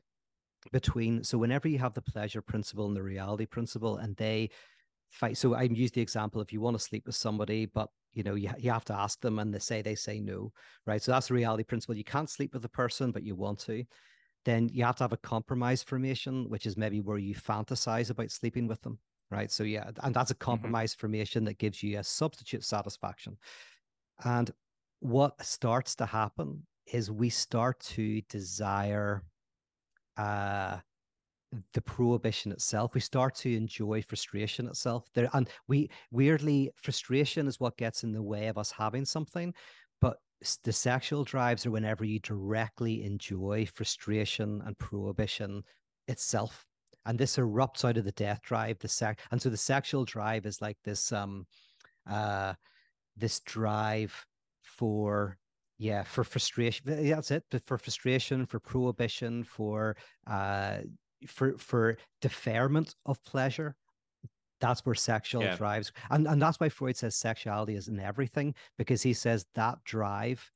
[0.73, 4.51] between so whenever you have the pleasure principle and the reality principle and they
[5.11, 8.23] fight so i use the example if you want to sleep with somebody but you
[8.23, 10.51] know you, you have to ask them and they say they say no
[10.87, 11.03] right?
[11.03, 11.97] So that's the reality principle.
[11.97, 13.85] You can't sleep with a person but you want to
[14.45, 18.31] then you have to have a compromise formation, which is maybe where you fantasize about
[18.31, 18.99] sleeping with them,
[19.31, 19.51] right?
[19.51, 20.45] So yeah, and that's a mm-hmm.
[20.45, 21.01] compromise mm-hmm.
[21.01, 23.37] formation that gives you a substitute satisfaction.
[24.25, 24.51] And
[25.01, 29.23] what starts to happen is we start to desire
[30.17, 30.79] uh
[31.73, 37.61] the prohibition itself we start to enjoy frustration itself there and we weirdly frustration is
[37.61, 39.53] what gets in the way of us having something
[40.63, 45.63] the sexual drives are whenever you directly enjoy frustration and prohibition
[46.09, 46.67] itself
[47.07, 50.47] and this erupts out of the death drive the sex and so the sexual drive
[50.47, 51.47] is like this um
[52.11, 52.53] uh
[53.17, 54.15] this drive
[54.63, 55.39] for
[55.79, 60.79] yeah for frustration that's it but for frustration for prohibition for uh
[61.27, 63.75] for for deferment of pleasure
[64.65, 65.57] that's where sexual yeah.
[65.57, 69.83] drives and, and that's why freud says sexuality is in everything because he says that
[69.85, 70.51] drive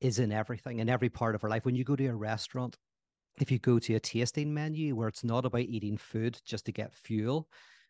[0.00, 2.76] is in everything in every part of our life when you go to a restaurant
[3.40, 6.72] if you go to a tasting menu where it's not about eating food just to
[6.72, 7.48] get fuel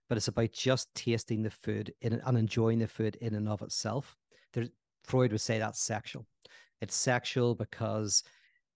[0.09, 3.63] but it's about just tasting the food in, and enjoying the food in and of
[3.63, 4.17] itself.
[4.53, 4.71] There's,
[5.05, 6.27] Freud would say that's sexual.
[6.81, 8.23] It's sexual because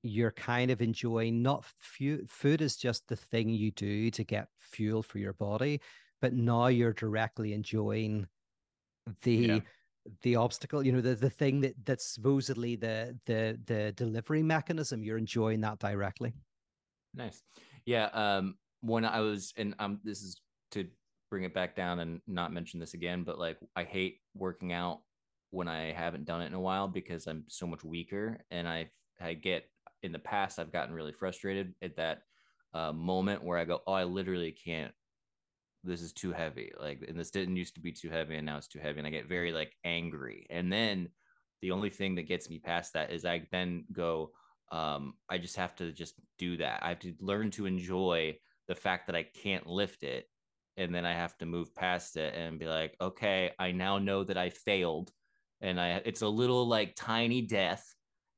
[0.03, 4.49] you're kind of enjoying not fu- food is just the thing you do to get
[4.59, 5.81] fuel for your body,
[6.21, 8.27] but now you're directly enjoying
[9.23, 9.61] the yeah.
[10.23, 15.03] the obstacle you know the the thing that that's supposedly the the the delivery mechanism
[15.03, 16.33] you're enjoying that directly
[17.15, 17.43] nice
[17.87, 20.87] yeah um when i was and um this is to
[21.31, 25.01] bring it back down and not mention this again but like i hate working out
[25.51, 28.89] when i haven't done it in a while because i'm so much weaker and i
[29.21, 29.65] i get
[30.03, 32.23] in the past i've gotten really frustrated at that
[32.73, 34.93] uh, moment where i go oh i literally can't
[35.83, 38.57] this is too heavy like and this didn't used to be too heavy and now
[38.57, 41.09] it's too heavy and i get very like angry and then
[41.63, 44.31] the only thing that gets me past that is i then go
[44.73, 48.37] um i just have to just do that i have to learn to enjoy
[48.69, 50.27] the fact that i can't lift it
[50.77, 54.23] and then i have to move past it and be like okay i now know
[54.23, 55.11] that i failed
[55.61, 57.95] and i it's a little like tiny death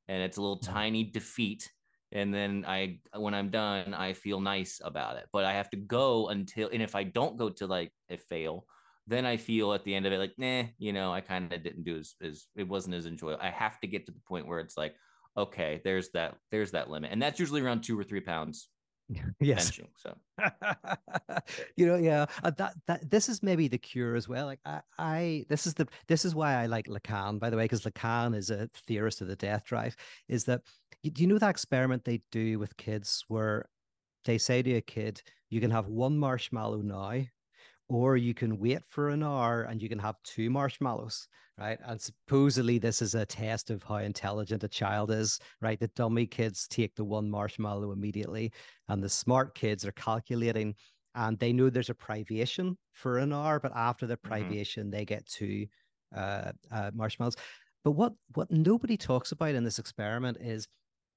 [0.09, 0.73] and it's a little mm-hmm.
[0.73, 1.71] tiny defeat
[2.13, 5.27] and then I when I'm done, I feel nice about it.
[5.33, 8.67] But I have to go until and if I don't go to like a fail,
[9.07, 11.63] then I feel at the end of it like, nah, you know, I kind of
[11.63, 13.43] didn't do as, as it wasn't as enjoyable.
[13.43, 14.95] I have to get to the point where it's like,
[15.37, 17.11] okay, there's that, there's that limit.
[17.13, 18.69] And that's usually around two or three pounds
[19.41, 19.71] yes.
[19.71, 20.15] Benching, so.
[21.77, 24.81] You know yeah uh, that that this is maybe the cure as well like I,
[24.99, 28.35] I this is the this is why i like lacan by the way because lacan
[28.37, 29.97] is a theorist of the death drive
[30.29, 30.63] is that
[31.03, 33.69] do you know that experiment they do with kids where
[34.25, 37.23] they say to a kid you can have one marshmallow now
[37.93, 41.29] or you can wait for an hour and you can have two marshmallows,
[41.59, 41.79] right?
[41.85, 45.79] And supposedly this is a test of how intelligent a child is, right?
[45.79, 48.53] The dummy kids take the one marshmallow immediately,
[48.89, 50.75] and the smart kids are calculating
[51.15, 54.29] and they know there's a privation for an hour, but after the mm-hmm.
[54.29, 54.91] privation, mm-hmm.
[54.93, 55.67] they get two
[56.17, 57.37] uh, uh, marshmallows.
[57.85, 60.69] But what what nobody talks about in this experiment is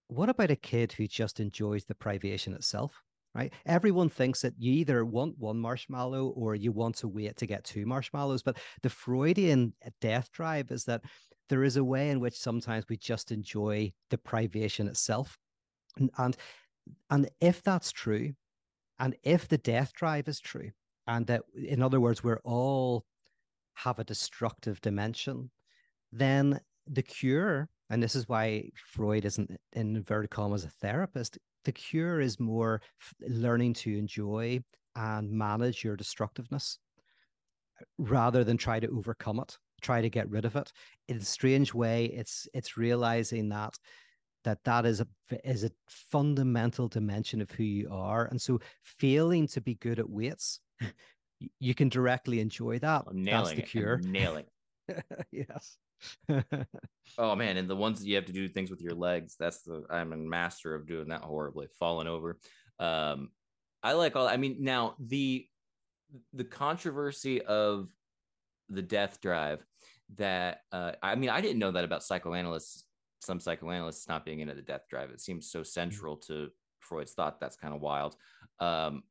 [0.08, 3.02] what about a kid who just enjoys the privation itself?
[3.36, 3.54] Right?
[3.66, 7.66] Everyone thinks that you either want one marshmallow or you want to wait to get
[7.66, 8.42] two marshmallows.
[8.42, 11.02] But the Freudian eh, death drive is that
[11.50, 15.38] there is a way in which sometimes we just enjoy the privation itself.
[15.98, 16.38] And, and,
[17.10, 18.32] and if that's true,
[19.00, 20.72] and if the death drive is true,
[21.06, 23.06] and that, in other words, we're all
[23.76, 25.52] have a destructive dimension,
[26.12, 31.72] then the cure, and this is why Freud isn't in inverted commas a therapist, the
[31.72, 32.82] cure is more
[33.22, 34.60] learning to enjoy
[34.96, 36.80] and manage your destructiveness
[37.98, 40.72] rather than try to overcome it try to get rid of it.
[41.08, 43.76] In a strange way it's it's realizing that
[44.44, 45.08] that that is a
[45.44, 48.26] is a fundamental dimension of who you are.
[48.26, 50.60] And so failing to be good at weights
[51.60, 53.04] you can directly enjoy that.
[53.08, 54.46] I'm nailing that's the cure I'm nailing
[55.32, 55.78] yes
[57.18, 59.62] oh man, and the ones that you have to do things with your legs, that's
[59.64, 62.38] the I'm a master of doing that horribly, falling over.
[62.80, 63.30] Um
[63.84, 65.46] I like all I mean now the
[66.34, 67.90] the controversy of
[68.70, 69.66] the death drive
[70.18, 72.86] that uh I mean I didn't know that about psychoanalysts
[73.26, 75.10] some psychoanalysts not being into the death drive.
[75.10, 75.66] It seems so mm-hmm.
[75.66, 77.40] central to Freud's thought.
[77.40, 78.16] That's kind of wild.
[78.60, 79.04] Um,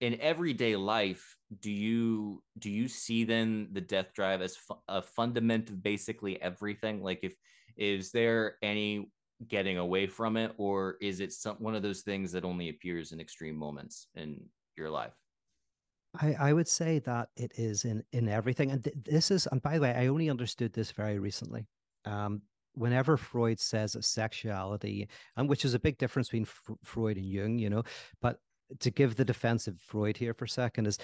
[0.00, 5.02] in everyday life do you do you see then the death drive as fu- a
[5.02, 7.02] fundament of basically everything?
[7.02, 7.34] Like if
[7.76, 9.10] is there any
[9.48, 13.12] getting away from it or is it some one of those things that only appears
[13.12, 14.40] in extreme moments in
[14.76, 15.12] your life?
[16.20, 19.60] I, I would say that it is in in everything and th- this is and
[19.60, 21.66] by the way i only understood this very recently.
[22.04, 22.42] Um
[22.76, 27.56] whenever freud says sexuality and which is a big difference between F- freud and jung
[27.56, 27.84] you know
[28.20, 28.38] but
[28.80, 30.98] to give the defense of Freud here for a second is,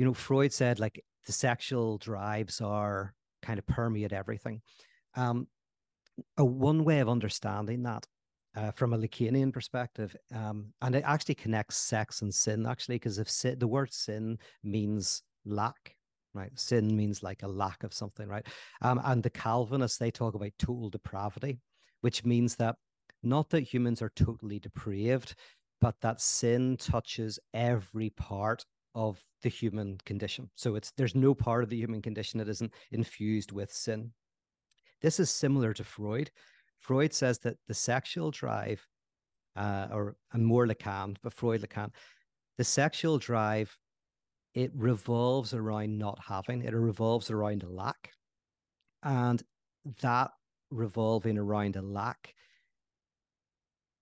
[0.00, 4.62] you know, Freud said like the sexual drives are kind of permeate everything.
[5.14, 5.46] Um,
[6.38, 8.06] a one way of understanding that
[8.56, 13.18] uh, from a Lacanian perspective, um, and it actually connects sex and sin actually, because
[13.18, 15.94] if sin, the word sin means lack,
[16.32, 16.58] right?
[16.58, 18.46] Sin means like a lack of something, right?
[18.80, 21.58] Um, and the Calvinists they talk about total depravity,
[22.00, 22.76] which means that
[23.22, 25.34] not that humans are totally depraved,
[25.78, 30.50] but that sin touches every part of the human condition.
[30.54, 34.12] So it's there's no part of the human condition that isn't infused with sin.
[35.00, 36.30] This is similar to Freud.
[36.78, 38.86] Freud says that the sexual drive,
[39.56, 41.90] uh, or and more Lacan, but Freud Lacan,
[42.58, 43.76] the sexual drive,
[44.54, 46.62] it revolves around not having.
[46.62, 48.12] It revolves around a lack,
[49.02, 49.42] and
[50.02, 50.30] that
[50.70, 52.34] revolving around a lack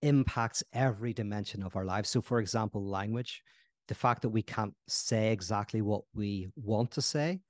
[0.02, 2.08] impacts every dimension of our lives.
[2.08, 3.42] So, for example, language.
[3.88, 7.40] The fact that we can't say exactly what we want to say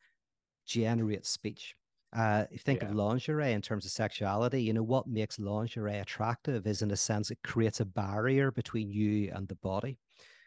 [0.66, 1.74] generates speech.
[2.16, 2.88] Uh, if you think yeah.
[2.88, 6.96] of lingerie in terms of sexuality, you know, what makes lingerie attractive is in a
[6.96, 9.98] sense it creates a barrier between you and the body.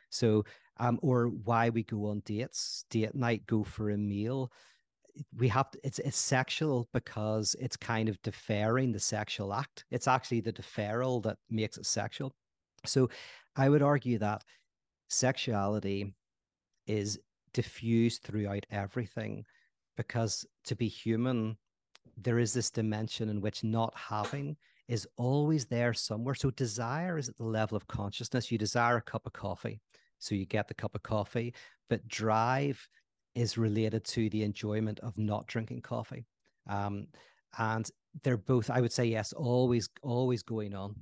[0.09, 0.43] So,
[0.77, 4.51] um, or why we go on dates, date night, go for a meal.
[5.37, 9.85] We have to, it's it's sexual because it's kind of deferring the sexual act.
[9.91, 12.33] It's actually the deferral that makes it sexual.
[12.85, 13.09] So,
[13.55, 14.43] I would argue that
[15.11, 16.13] sexuality
[16.87, 17.19] is
[17.53, 19.43] diffused throughout everything
[19.97, 21.57] because to be human,
[22.17, 24.55] there is this dimension in which not having
[24.87, 26.35] is always there somewhere.
[26.35, 28.51] So desire is at the level of consciousness.
[28.51, 29.79] You desire a cup of coffee,
[30.19, 31.53] so you get the cup of coffee,
[31.89, 32.87] but drive
[33.35, 36.25] is related to the enjoyment of not drinking coffee.
[36.69, 37.07] Um,
[37.57, 37.89] and
[38.23, 40.95] they're both, I would say, yes, always, always going on.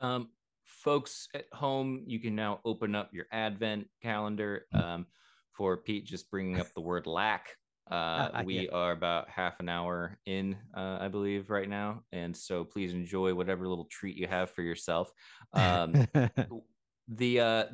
[0.00, 0.28] Um,
[0.64, 4.66] folks at home, you can now open up your Advent calendar.
[4.72, 5.06] Um,
[5.54, 7.48] for Pete just bringing up the word lack.
[7.90, 8.70] Uh, we yeah.
[8.72, 13.34] are about half an hour in, uh, I believe, right now, and so please enjoy
[13.34, 15.12] whatever little treat you have for yourself.
[15.52, 16.08] Um,
[17.08, 17.64] the uh,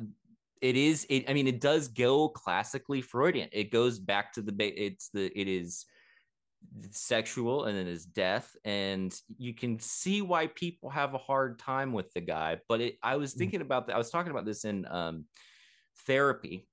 [0.61, 3.47] it is, it, I mean, it does go classically Freudian.
[3.53, 5.85] It goes back to the it's the it is
[6.91, 11.91] sexual and it is death and you can see why people have a hard time
[11.91, 13.39] with the guy but it, i was mm.
[13.39, 15.25] thinking about that i was talking about this in um,
[16.05, 16.67] therapy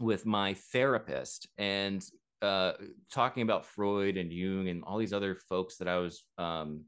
[0.00, 2.04] with my therapist and
[2.42, 2.72] uh,
[3.10, 6.84] talking about Freud and Jung and all these other folks that I was um,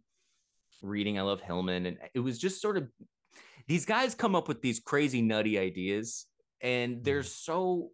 [0.82, 1.18] reading.
[1.18, 2.88] I love Hillman, and it was just sort of
[3.66, 6.26] these guys come up with these crazy, nutty ideas,
[6.60, 7.26] and they're mm-hmm.
[7.26, 7.90] so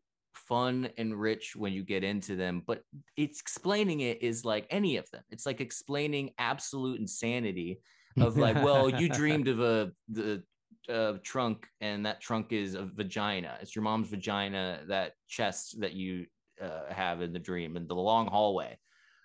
[0.49, 2.63] fun and rich when you get into them.
[2.67, 2.83] But
[3.17, 5.23] it's explaining it is like any of them.
[5.31, 7.81] It's like explaining absolute insanity
[8.19, 10.43] of like, well, you dreamed of a the
[10.89, 13.57] uh, trunk, and that trunk is a vagina.
[13.61, 16.27] It's your mom's vagina, that chest that you
[16.63, 18.77] uh, have in the dream, and the long hallway.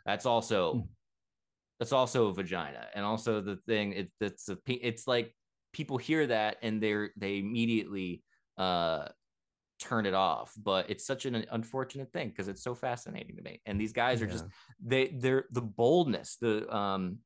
[0.06, 0.88] That's also mm.
[1.80, 3.94] that's also a vagina, and also the thing.
[3.94, 5.34] It, it's a it's like
[5.74, 8.24] people hear that and they're they immediately
[8.58, 9.08] uh
[9.80, 13.62] turn it off but it's such an unfortunate thing because it's so fascinating to me
[13.66, 14.32] and these guys are yeah.
[14.32, 14.46] just
[14.84, 17.18] they they're the boldness the um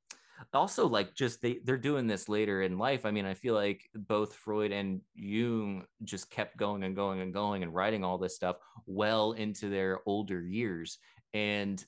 [0.53, 3.89] also like just they they're doing this later in life i mean i feel like
[3.95, 8.35] both freud and jung just kept going and going and going and writing all this
[8.35, 10.97] stuff well into their older years
[11.33, 11.85] and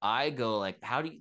[0.00, 1.18] i go like how do you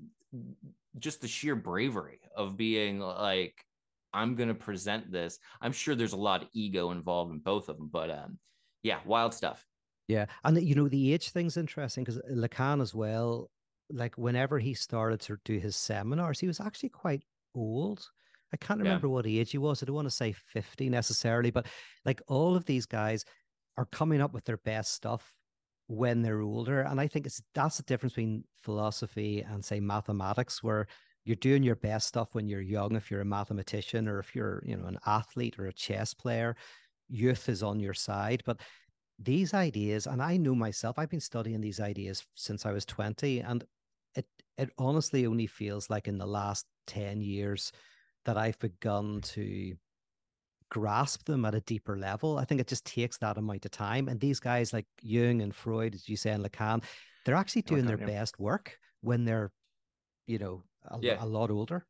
[1.00, 3.66] just the sheer bravery of being like
[4.14, 7.70] i'm going to present this i'm sure there's a lot of ego involved in both
[7.70, 8.38] of them but um
[8.84, 9.66] yeah wild stuff
[10.08, 13.50] yeah and you know the age thing's interesting because lacan as well
[13.94, 17.24] like whenever he started to do his seminars, he was actually quite
[17.56, 18.08] old.
[18.54, 19.14] I can't remember yeah.
[19.14, 19.82] what age he was.
[19.82, 21.68] I don't want to say 50 necessarily, but
[22.06, 23.24] like all of these guys
[23.78, 25.34] are coming up with their best stuff
[25.88, 26.82] when they're older.
[26.82, 30.88] And I think it's that's the difference between philosophy and say mathematics, where
[31.24, 34.64] you're doing your best stuff when you're young, if you're a mathematician or if you're,
[34.66, 36.56] you know, an athlete or a chess player,
[37.10, 38.42] youth is on your side.
[38.46, 38.62] But
[39.20, 43.42] these ideas, and I know myself, I've been studying these ideas since I was 20,
[43.42, 43.64] and
[44.16, 44.26] it
[44.58, 47.72] it honestly only feels like in the last 10 years
[48.26, 49.76] that I've begun to
[50.70, 52.38] grasp them at a deeper level.
[52.38, 54.08] I think it just takes that amount of time.
[54.08, 56.84] And these guys like Jung and Freud, as you say, and Lacan,
[57.26, 58.06] they're actually doing Lacan, their yeah.
[58.06, 59.52] best work when they're,
[60.28, 61.24] you know, a, yeah.
[61.24, 61.86] a lot older.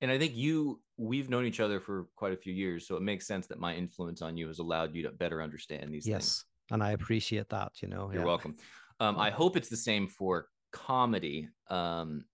[0.00, 2.86] And I think you, we've known each other for quite a few years.
[2.86, 5.92] So it makes sense that my influence on you has allowed you to better understand
[5.92, 6.24] these yes.
[6.24, 6.44] things.
[6.70, 8.10] And I appreciate that, you know.
[8.12, 8.26] You're yeah.
[8.26, 8.56] welcome.
[9.00, 11.48] Um, I hope it's the same for comedy.
[11.70, 12.24] Um,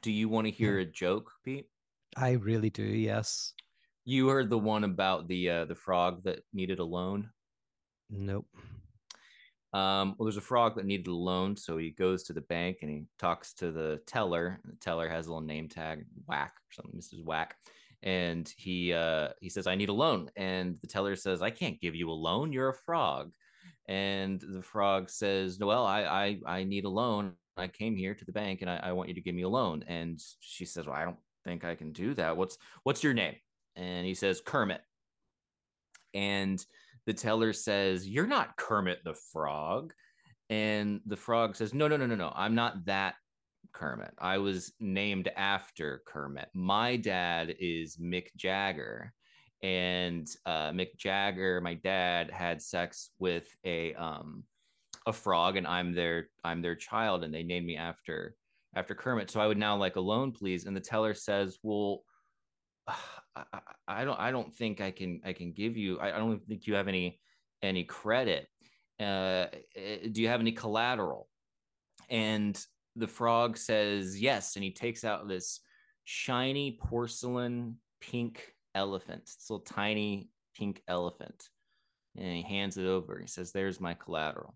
[0.00, 1.66] do you want to hear a joke, Pete?
[2.16, 2.84] I really do.
[2.84, 3.54] Yes.
[4.04, 7.30] You heard the one about the uh, the frog that needed a loan.
[8.10, 8.46] Nope.
[9.72, 12.78] Um, well, there's a frog that needed a loan, so he goes to the bank
[12.82, 14.60] and he talks to the teller.
[14.64, 17.24] The teller has a little name tag, Whack or something, Mrs.
[17.24, 17.56] Whack,
[18.02, 21.80] and he uh, he says, "I need a loan," and the teller says, "I can't
[21.80, 22.52] give you a loan.
[22.52, 23.32] You're a frog."
[23.86, 27.34] And the frog says, "Well, I I I need a loan.
[27.56, 29.48] I came here to the bank and I, I want you to give me a
[29.48, 29.84] loan.
[29.86, 32.36] And she says, Well, I don't think I can do that.
[32.36, 33.36] What's what's your name?
[33.76, 34.80] And he says, Kermit.
[36.14, 36.64] And
[37.06, 39.92] the teller says, You're not Kermit the frog.
[40.50, 42.32] And the frog says, No, no, no, no, no.
[42.34, 43.14] I'm not that
[43.72, 44.12] Kermit.
[44.18, 46.48] I was named after Kermit.
[46.54, 49.12] My dad is Mick Jagger.
[49.62, 54.44] And uh, Mick Jagger, my dad, had sex with a um,
[55.06, 58.34] a frog and I'm their I'm their child and they named me after
[58.74, 59.30] after Kermit.
[59.30, 60.66] So I would now like a loan, please.
[60.66, 62.02] And the teller says, Well,
[63.34, 63.44] I,
[63.88, 66.66] I don't I don't think I can I can give you I, I don't think
[66.66, 67.20] you have any
[67.62, 68.48] any credit.
[69.00, 71.28] Uh, eh, do you have any collateral?
[72.10, 72.58] And
[72.96, 75.60] the frog says yes, and he takes out this
[76.04, 79.22] shiny porcelain pink elephant.
[79.28, 81.48] A little tiny pink elephant.
[82.16, 83.18] And he hands it over.
[83.18, 84.54] He says, There's my collateral.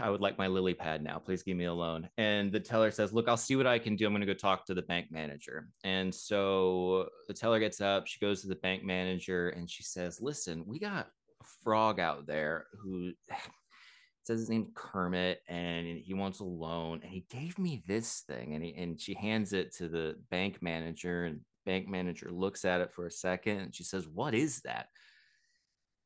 [0.00, 1.18] I would like my lily pad now.
[1.18, 2.08] Please give me a loan.
[2.18, 4.06] And the teller says, Look, I'll see what I can do.
[4.06, 5.68] I'm going to go talk to the bank manager.
[5.84, 8.06] And so the teller gets up.
[8.06, 11.06] She goes to the bank manager and she says, Listen, we got
[11.40, 13.12] a frog out there who
[14.22, 17.00] says his name's Kermit and he wants a loan.
[17.02, 18.54] And he gave me this thing.
[18.54, 21.24] And, he, and she hands it to the bank manager.
[21.24, 24.88] And bank manager looks at it for a second and she says, What is that?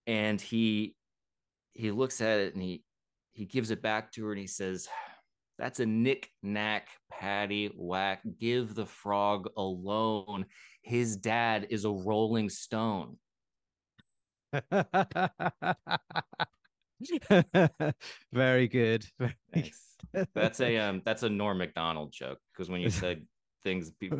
[0.06, 0.96] And he
[1.72, 2.82] he looks at it and he
[3.32, 4.88] he gives it back to her and he says,
[5.58, 8.22] That's a knick knack, patty whack.
[8.38, 10.46] Give the frog alone.
[10.82, 13.16] His dad is a rolling stone.
[18.32, 19.04] Very good.
[19.52, 19.96] Thanks.
[20.34, 23.24] That's a um that's a Norm Macdonald joke because when you said
[23.62, 24.10] things pe-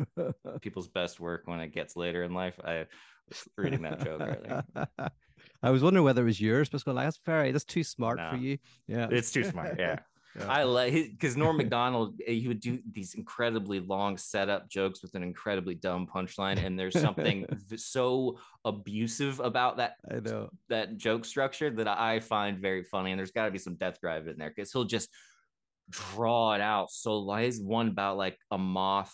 [0.61, 2.85] people's best work when it gets later in life, I
[3.27, 4.63] was reading that joke earlier.
[5.63, 8.31] I was wondering whether it was yours, but like, that's very that's too smart No.
[8.31, 8.57] for you.
[8.87, 9.07] Yeah.
[9.11, 9.75] It's too smart.
[9.79, 9.99] Yeah.
[10.37, 10.45] Yeah.
[10.47, 15.13] I like because Norm Macdonald eh, he would do these incredibly long setup jokes with
[15.15, 20.49] an incredibly dumb punchline, and there's something so abusive about that I know.
[20.69, 23.11] that joke structure that I find very funny.
[23.11, 25.09] And there's got to be some death drive in there because he'll just
[25.89, 26.91] draw it out.
[26.91, 29.13] So like his one about like a moth,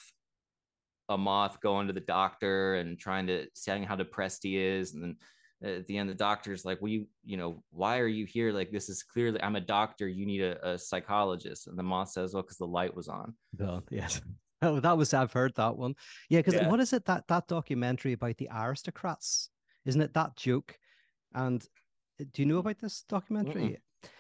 [1.09, 5.01] a moth going to the doctor and trying to saying how depressed he is, and
[5.03, 5.15] then
[5.63, 8.51] at the end the doctor's like, we you you know why are you here?
[8.51, 10.07] Like this is clearly I'm a doctor.
[10.07, 13.33] You need a, a psychologist." And the moth says, "Well, because the light was on."
[13.57, 14.21] No, yes.
[14.63, 15.93] Oh, that was I've heard that one.
[16.31, 16.67] Yeah, because Yeah.
[16.67, 19.51] what is it that that documentary about the aristocrats?
[19.85, 20.79] Isn't it that joke?
[21.35, 21.63] And
[22.19, 23.77] uh, do you know about this documentary?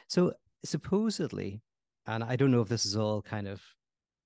[0.07, 0.33] So
[0.63, 1.63] supposedly,
[2.05, 3.63] and I don't know if this is all kind of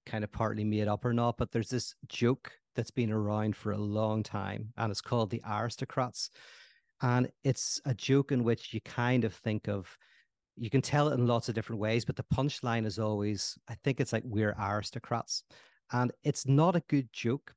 [0.06, 3.72] kind of partly made up or not, but there's this joke that's been around for
[3.72, 6.30] a long time, and it's called the aristocrats.
[7.02, 9.98] And it's a joke in which you kind of think of
[10.58, 13.76] you can tell it in lots of different ways, but the punchline is always, I
[13.84, 15.44] think it's like we're aristocrats.
[15.92, 17.56] And it's not a good joke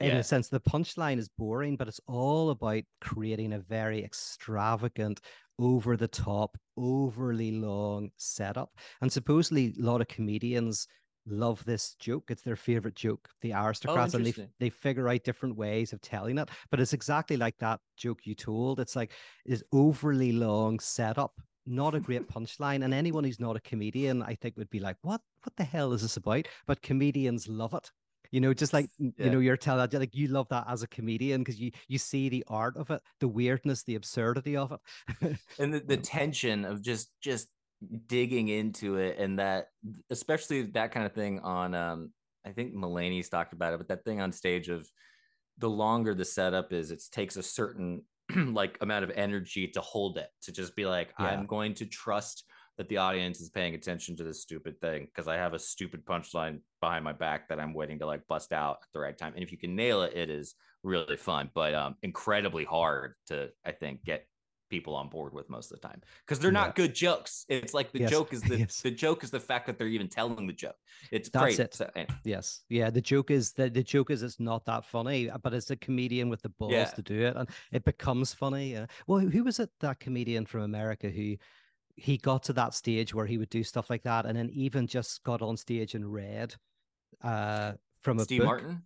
[0.00, 0.18] in Yeah.
[0.18, 0.48] a sense.
[0.48, 5.20] The punchline is boring, but it's all about creating a very extravagant,
[5.60, 8.76] over the top, overly long setup.
[9.00, 10.86] And supposedly a lot of comedians
[11.30, 12.30] love this joke.
[12.30, 16.00] It's their favorite joke, the oh, aristocrats, and they they figure out different ways of
[16.00, 16.50] telling it.
[16.70, 18.80] But it's exactly like that joke you told.
[18.80, 19.12] It's like
[19.44, 22.84] is overly long setup, not a great punchline.
[22.84, 25.20] And anyone who's not a comedian, I think, would be like, "What?
[25.42, 27.90] What the hell is this about?" But comedians love it.
[28.30, 29.10] You know, just like Yeah.
[29.18, 32.28] you know, you're telling like you love that as a comedian because you you see
[32.28, 35.38] the art of it, the weirdness, the absurdity of it.
[35.58, 37.48] and the, the tension of just just
[38.06, 39.68] digging into it and that
[40.10, 42.10] especially that kind of thing on um
[42.44, 44.88] i think Mulaney's talked about it but that thing on stage of
[45.58, 48.02] the longer the setup is it takes a certain
[48.36, 51.26] like amount of energy to hold it to just be like Yeah.
[51.26, 52.44] i'm going to trust
[52.78, 56.04] that the audience is paying attention to this stupid thing because i have a stupid
[56.04, 59.34] punchline behind my back that i'm waiting to like bust out at the right time
[59.34, 63.48] and if you can nail it it is really fun but um incredibly hard to
[63.64, 64.26] i think get
[64.68, 66.60] people on board with most of the time because they're Yeah.
[66.66, 68.10] not good jokes it's like the Yes.
[68.10, 68.80] joke is the Yes.
[68.80, 70.76] the joke is the fact that they're even telling the joke
[71.10, 71.74] it's That's great it.
[71.74, 72.62] So, eh, Yes.
[72.68, 72.90] Yeah.
[72.90, 76.28] The joke is that the joke is it's not that funny, but it's a comedian
[76.28, 76.84] with the balls Yeah.
[76.86, 78.76] to do it and it becomes funny.
[78.76, 81.36] Uh, well, who was it, that comedian from America who
[81.96, 84.86] he got to that stage where he would do stuff like that and then even
[84.86, 86.54] just got on stage and read
[87.22, 88.48] uh, from a steve book?
[88.48, 88.82] martin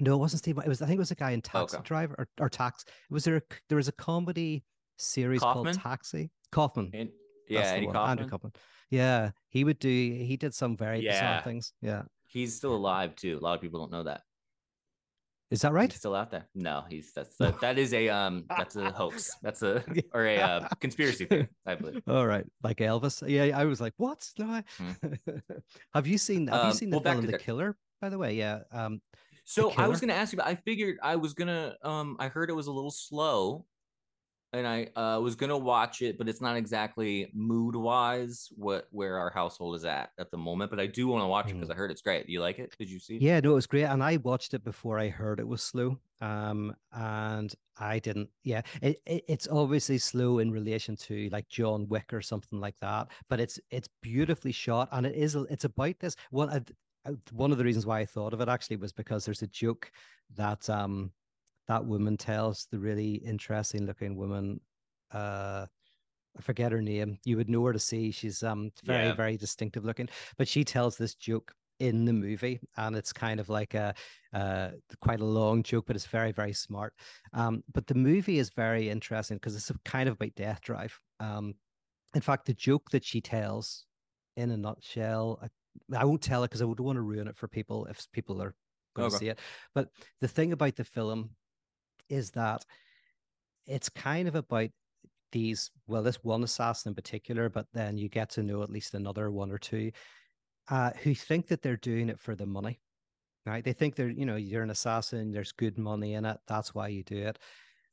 [0.00, 0.58] No, it wasn't Steve.
[0.58, 1.84] It was I think it was a guy in Taxi Okay.
[1.84, 2.84] Driver or, or Tax.
[3.10, 4.64] Was there a, there was a comedy
[5.02, 5.74] series Kaufman?
[5.74, 6.30] called Taxi?
[6.50, 6.90] Kaufman.
[6.94, 7.10] and
[7.48, 8.10] yeah Andy Kaufman.
[8.10, 8.52] Andrew Kaufman.
[8.90, 9.88] Yeah, he would do.
[9.88, 11.42] He did some very bizarre Yeah.
[11.42, 11.72] things.
[11.80, 14.22] Yeah, he's still alive too a lot of people don't know that
[15.50, 15.90] is that right?
[15.92, 16.48] He's still out there.
[16.54, 19.36] No, he's that's that, that is a um that's a hoax.
[19.42, 19.84] That's a
[20.14, 22.02] or a uh, conspiracy theory, I believe.
[22.08, 23.22] All right, like Elvis.
[23.28, 24.26] Yeah, I was like, what?
[24.38, 24.64] No, I...
[25.94, 26.46] have you seen?
[26.46, 27.76] Have you Um, seen the well, film The the- Killer?
[28.00, 28.60] By the way, yeah.
[28.72, 29.02] Um,
[29.44, 32.48] So I was gonna ask you, but I figured I was gonna um I heard
[32.48, 33.66] it was a little slow,
[34.52, 39.18] and I uh was gonna watch it, but it's not exactly mood wise what where
[39.18, 40.70] our household is at at the moment.
[40.70, 42.26] But I do want to watch it because I heard it's great.
[42.26, 42.74] Do you like it?
[42.78, 43.16] Did you see?
[43.16, 43.18] it?
[43.20, 43.24] Hmm.
[43.26, 45.98] Yeah, no, it was great, and I watched it before I heard it was slow.
[46.20, 48.28] Um, and I didn't.
[48.44, 52.78] Yeah, it, it it's obviously slow in relation to like John Wick or something like
[52.80, 55.34] that, but it's it's beautifully shot, and it is.
[55.50, 56.50] It's about this one.
[56.50, 56.62] I-
[57.32, 59.90] one of the reasons why I thought of it actually was because there's a joke
[60.36, 61.10] that um
[61.72, 64.60] that woman tells the really interesting looking woman.
[65.12, 65.66] Uh,
[66.36, 67.18] I forget her name.
[67.24, 68.10] You would know her to see.
[68.10, 69.14] She's um very yeah.
[69.14, 70.08] very distinctive looking,
[70.38, 73.94] but she tells this joke in the movie, and it's kind of like a
[74.32, 74.70] uh,
[75.00, 76.92] quite a long joke, but it's very very smart.
[77.32, 80.98] Um, but the movie is very interesting because it's kind of about death drive.
[81.20, 81.54] Um,
[82.14, 83.86] in fact, the joke that she tells,
[84.36, 87.36] in a nutshell, I, I won't tell it because I would want to ruin it
[87.36, 88.54] for people if people are
[88.94, 89.14] going okay.
[89.14, 89.38] to see it.
[89.74, 89.88] But
[90.20, 91.30] the thing about the film
[92.12, 92.64] is that
[93.66, 94.70] it's kind of about
[95.32, 98.94] these well this one assassin in particular but then you get to know at least
[98.94, 99.90] another one or two
[100.68, 102.78] uh, who think that they're doing it for the money
[103.46, 103.64] right?
[103.64, 106.88] They think they're you know you're an assassin there's good money in it that's why
[106.88, 107.38] you do it.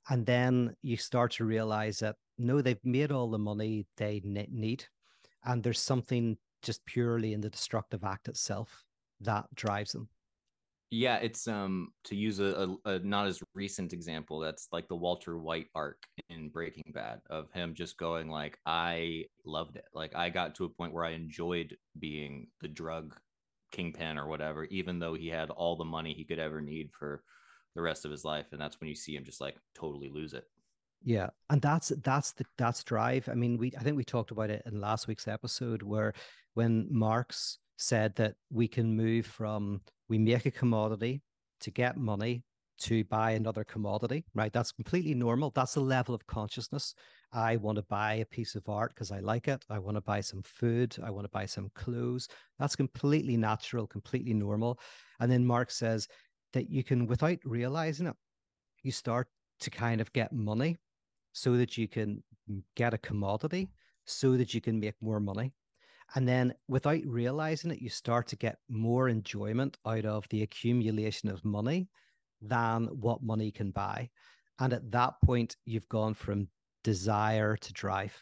[0.09, 4.86] And then you start to realize that no they've made all the money they need
[5.45, 8.84] and there's something just purely in the destructive act itself
[9.22, 10.09] that drives them
[10.92, 14.40] yeah, it's um to use a, a, a, not as recent example.
[14.40, 19.26] That's like the Walter White arc in Breaking Bad of him just going like, I
[19.46, 19.86] loved it.
[19.94, 23.16] Like I got to a point where I enjoyed being the drug
[23.72, 27.24] kingpin or whatever, even though he had all the money he could ever need for
[27.76, 28.48] the rest of his life.
[28.52, 30.46] And that's when you see him just like totally lose it.
[31.04, 33.30] Yeah, and that's that's the that's drive.
[33.30, 36.14] I mean, we I think we talked about it in last week's episode where
[36.56, 41.22] when Marx said that we can move from we make a commodity
[41.62, 42.43] to get money
[42.80, 44.53] to buy another commodity, right?
[44.53, 45.51] That's completely normal.
[45.51, 46.95] That's the level of consciousness.
[47.34, 49.66] I want to buy a piece of art because I like it.
[49.70, 50.95] I want to buy some food.
[51.03, 52.30] I want to buy some clothes.
[52.57, 54.80] That's completely natural, completely normal.
[55.20, 56.07] And then Marx says
[56.53, 58.16] that you can, without realizing it,
[58.82, 59.28] you start
[59.60, 60.78] to kind of get money
[61.34, 62.24] so that you can
[62.76, 63.70] get a commodity
[64.05, 65.51] so that you can make more money.
[66.16, 71.30] And then without realizing it, you start to get more enjoyment out of the accumulation
[71.30, 71.88] of money
[72.41, 74.10] than what money can buy.
[74.60, 76.47] And at that point, you've gone from
[76.84, 78.14] desire to drive.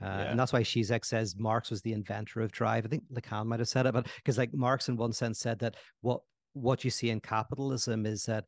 [0.00, 0.30] Uh, yeah.
[0.30, 2.84] And that's why Zizek says Marx was the inventor of drive.
[2.84, 5.58] I think Lacan might have said it, but because like Marx, in one sense, said
[5.60, 6.20] that what
[6.52, 8.44] what you see in capitalism is that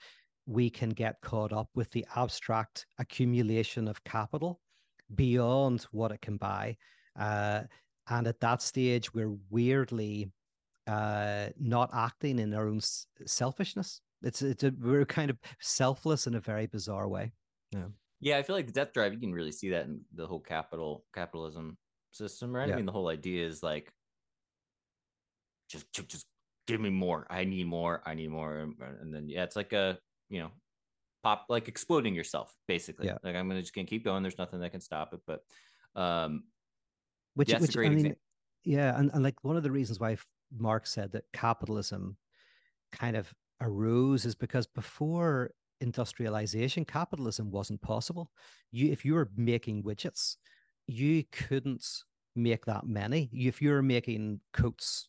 [0.47, 4.61] we can get caught up with the abstract accumulation of capital
[5.15, 6.77] beyond what it can buy.
[7.19, 7.63] Uh,
[8.09, 10.31] and at that stage, we're weirdly
[10.87, 12.81] uh, not acting in our own
[13.27, 14.01] selfishness.
[14.23, 17.33] It's it's a, we're kind of selfless in a very bizarre way.
[17.73, 17.87] Yeah.
[18.23, 19.15] Yeah, I feel like the death drive.
[19.15, 21.79] You can really see that in the whole capital capitalism
[22.11, 22.69] system, right?
[22.69, 22.75] Yeah.
[22.75, 23.91] I mean, the whole idea is like,
[25.71, 26.27] just just
[26.67, 27.27] give me more.
[27.31, 28.03] I need more.
[28.05, 28.69] I need more.
[29.01, 29.99] And then yeah, it's like a
[30.29, 30.51] you know,
[31.23, 33.07] pop like exploding yourself basically.
[33.07, 33.19] Yeah.
[33.23, 34.23] Like I'm gonna just gonna keep going.
[34.23, 35.21] There's nothing that can stop it.
[35.27, 35.41] But
[35.95, 36.45] um,
[37.41, 38.21] which, yeah, which I mean, example.
[38.65, 40.19] yeah, and, and like one of the reasons why
[40.55, 42.19] Marx said that capitalism
[42.93, 43.33] kind of
[43.63, 48.31] arose is because before industrialization, capitalism wasn't possible.
[48.73, 50.37] You, if you were making widgets,
[50.87, 51.87] you couldn't
[52.37, 53.31] make that many.
[53.33, 55.09] If you were making coats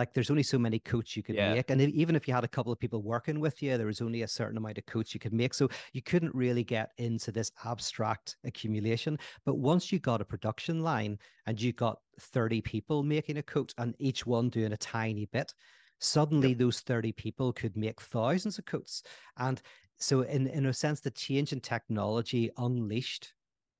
[0.00, 1.52] like there's only so many coats you could yeah.
[1.52, 4.00] make and even if you had a couple of people working with you there was
[4.00, 7.30] only a certain amount of coats you could make so you couldn't really get into
[7.30, 13.02] this abstract accumulation but once you got a production line and you got 30 people
[13.02, 15.52] making a coat and each one doing a tiny bit
[15.98, 16.58] suddenly yep.
[16.58, 19.02] those 30 people could make thousands of coats
[19.36, 19.60] and
[19.98, 23.34] so in, in a sense the change in technology unleashed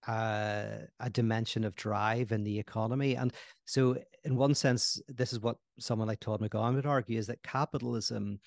[0.06, 0.64] uh,
[1.00, 3.16] a dimension of drive in the economy.
[3.16, 3.32] And
[3.64, 7.42] so, in one sense, this is what someone like Todd McGowan would argue is that
[7.42, 8.38] capitalism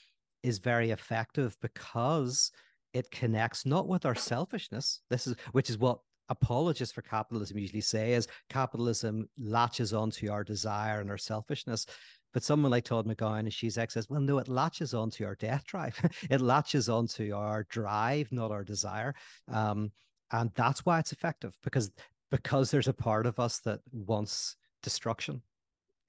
[0.43, 2.51] is very effective because
[2.93, 5.01] it connects not with our selfishness.
[5.09, 5.99] This is which is what
[6.29, 11.85] apologists for capitalism usually say is capitalism latches onto our desire and our selfishness.
[12.33, 15.65] But someone like Todd McGowan and Zizek says, well, no, it latches onto our death
[15.65, 15.99] drive.
[16.31, 19.13] it latches onto our drive, not our desire.
[19.47, 19.91] Um,
[20.33, 21.91] and that's why it's effective because
[22.31, 25.41] because there's a part of us that wants destruction.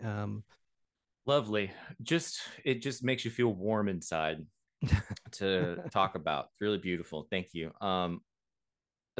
[0.02, 0.42] Um
[1.26, 1.70] lovely.
[2.02, 4.44] Just it just makes you feel warm inside
[5.32, 6.46] to talk about.
[6.50, 7.26] It's really beautiful.
[7.30, 7.70] Thank you.
[7.80, 8.22] Um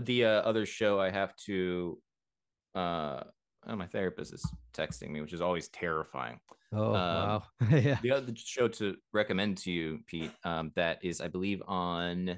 [0.00, 1.96] the uh, other show i have to
[2.74, 3.22] uh
[3.68, 4.44] oh, my therapist is
[4.76, 6.40] texting me which is always terrifying.
[6.72, 7.42] Oh um, wow.
[7.70, 7.98] Yeah.
[8.02, 12.36] the other show to recommend to you pete um that is i believe on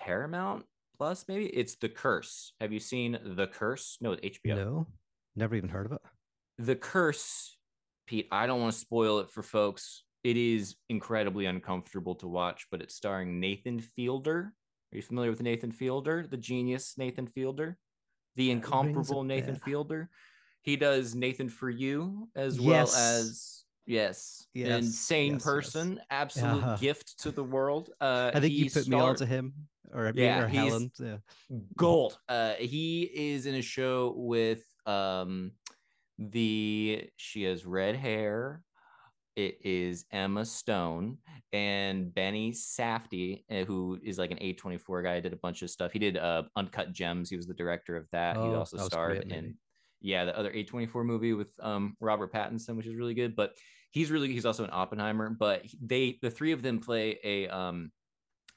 [0.00, 0.64] paramount
[1.02, 2.52] Plus, maybe it's The Curse.
[2.60, 3.98] Have you seen The Curse?
[4.00, 4.54] No, HBO.
[4.54, 4.86] No,
[5.34, 5.98] never even heard of it.
[6.58, 7.56] The Curse,
[8.06, 8.28] Pete.
[8.30, 10.04] I don't want to spoil it for folks.
[10.22, 14.54] It is incredibly uncomfortable to watch, but it's starring Nathan Fielder.
[14.92, 17.78] Are you familiar with Nathan Fielder, the genius Nathan Fielder,
[18.36, 20.08] the incomparable Nathan Fielder?
[20.62, 22.64] He does Nathan for You as yes.
[22.64, 24.46] well as Yes.
[24.54, 26.00] Yes, Insane yes, person.
[26.10, 26.76] Absolute Uh-huh.
[26.76, 27.90] gift to the world.
[28.00, 29.52] Uh, I think you put me starred- on to him
[29.92, 30.90] or, Yeah, or he's- Helen.
[30.98, 31.16] Yeah.
[31.76, 32.18] gold.
[32.28, 35.52] Uh, he is in a show with um
[36.18, 38.62] the she has red hair.
[39.34, 41.16] It is Emma Stone
[41.54, 45.20] and Benny Safdie, uh, who is like an A24 guy.
[45.20, 45.92] Did a bunch of stuff.
[45.92, 47.30] He did uh Uncut Gems.
[47.30, 48.36] He was the director of that.
[48.36, 49.56] he Oh, also that starred great in
[50.00, 53.34] yeah the other A24 movie with um Robert Pattinson, which is really good.
[53.34, 53.54] But
[53.92, 55.30] he's really he's also an Oppenheimer.
[55.30, 57.90] But they the three of them play a um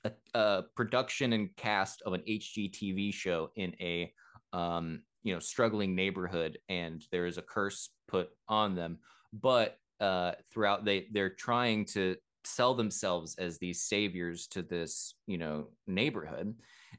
[0.05, 4.13] a, a production and cast of an HGTV show in a
[4.53, 8.99] um, you know struggling neighborhood, and there is a curse put on them.
[9.33, 15.37] But uh, throughout, they they're trying to sell themselves as these saviors to this you
[15.37, 16.55] know neighborhood.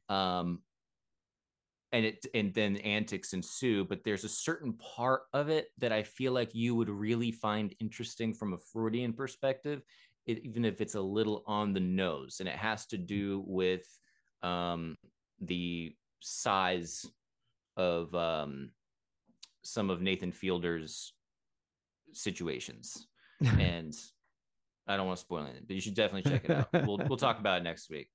[0.08, 0.60] Um,
[1.92, 6.02] and it and then antics ensue but there's a certain part of it that i
[6.02, 9.82] feel like you would really find interesting from a freudian perspective
[10.26, 13.86] it, even if it's a little on the nose and it has to do with
[14.42, 14.96] um,
[15.40, 17.06] the size
[17.76, 18.70] of um,
[19.62, 21.12] some of nathan fielder's
[22.12, 23.06] situations
[23.58, 23.94] and
[24.86, 27.18] i don't want to spoil it but you should definitely check it out we'll, we'll
[27.18, 28.08] talk about it next week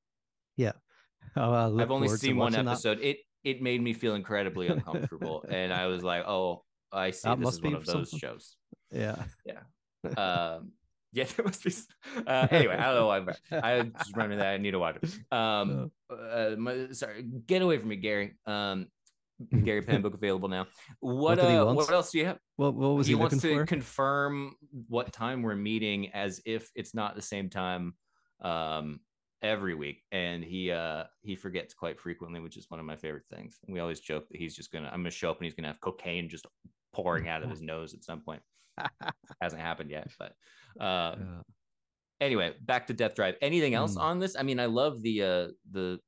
[1.35, 2.71] Oh, I look I've only seen one watching that.
[2.71, 2.99] episode.
[3.01, 7.29] It it made me feel incredibly uncomfortable, and I was like, "Oh, I see.
[7.29, 8.19] That this is one of those something.
[8.19, 8.55] shows."
[8.91, 9.61] Yeah, yeah.
[10.17, 10.71] Um,
[11.13, 11.73] yeah, there must be.
[12.25, 13.19] Uh, anyway, I don't know why.
[13.19, 15.33] but I just remember that I need to watch it.
[15.33, 18.35] Um, uh, my, sorry, get away from me, Gary.
[18.45, 18.87] Um,
[19.63, 20.67] Gary Penn book available now.
[20.99, 22.37] What What uh, what else do you have?
[22.57, 23.65] What, what was he, he wants to for?
[23.65, 24.55] confirm
[24.87, 27.93] what time we're meeting as if it's not the same time
[28.41, 28.99] um
[29.43, 33.25] every week and he uh he forgets quite frequently which is one of my favorite
[33.31, 35.67] things we always joke that he's just gonna i'm gonna show up and he's gonna
[35.67, 36.45] have cocaine just
[36.93, 38.41] pouring out of his nose at some point
[39.41, 40.33] hasn't happened yet but
[40.79, 41.41] uh Yeah.
[42.19, 44.01] anyway back to death drive anything else Mm.
[44.01, 45.99] on this i mean i love the uh the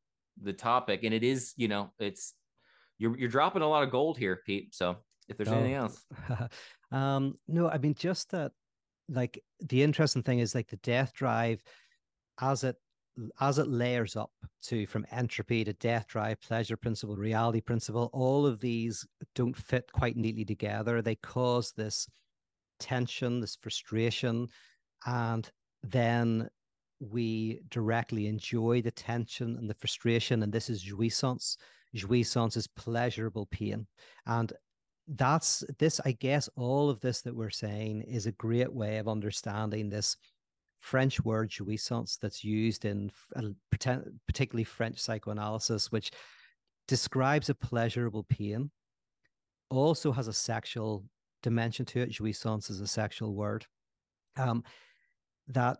[0.42, 2.34] the topic and it is you know it's
[2.98, 4.98] you're you're dropping a lot of gold here pete so
[5.30, 5.54] if there's Oh.
[5.54, 6.06] anything else
[6.92, 8.52] um, no, I mean just that
[9.10, 11.62] like the interesting thing is like the death drive
[12.40, 12.76] as it
[13.40, 14.32] as it layers up
[14.64, 19.06] to from entropy to death drive, pleasure principle, reality principle, all of these
[19.36, 21.02] don't fit quite neatly together.
[21.02, 22.08] They cause this
[22.80, 24.48] tension, this frustration,
[25.06, 25.50] and
[25.84, 26.50] then
[27.00, 30.44] we directly enjoy the tension and the frustration.
[30.44, 31.58] And this is jouissance.
[31.96, 33.86] Jouissance is pleasurable pain.
[34.26, 34.54] And
[35.08, 39.10] that's this, I guess, all of this that we're saying is a great way of
[39.10, 40.16] understanding this
[40.80, 43.42] French word jouissance that's used in uh,
[44.28, 46.12] particularly French psychoanalysis, which
[46.88, 48.70] describes a pleasurable pain,
[49.70, 51.06] also has a sexual
[51.44, 52.12] dimension to it.
[52.12, 53.66] Jouissance is a sexual word.
[54.36, 54.64] Um,
[55.48, 55.78] that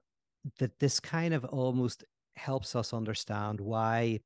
[0.60, 2.04] that this kind of almost
[2.36, 4.20] helps us understand why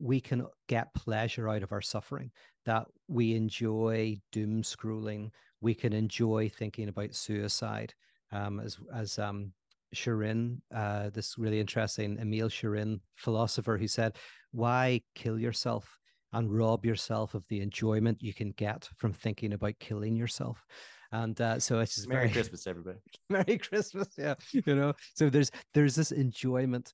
[0.00, 2.30] we can get pleasure out of our suffering,
[2.64, 5.30] that we enjoy doom scrolling,
[5.60, 7.92] we can enjoy thinking about suicide,
[8.32, 9.52] um, as as um,
[9.94, 14.16] Cioran, uh, this really interesting Emil Cioran philosopher, who said,
[14.52, 15.98] "Why kill yourself
[16.32, 20.64] and rob yourself of the enjoyment you can get from thinking about killing yourself?"
[21.12, 22.98] And uh, so it's just merry very, christmas everybody
[23.30, 24.08] Merry Christmas.
[24.18, 24.34] Yeah.
[24.52, 26.92] You know, so there's there's this enjoyment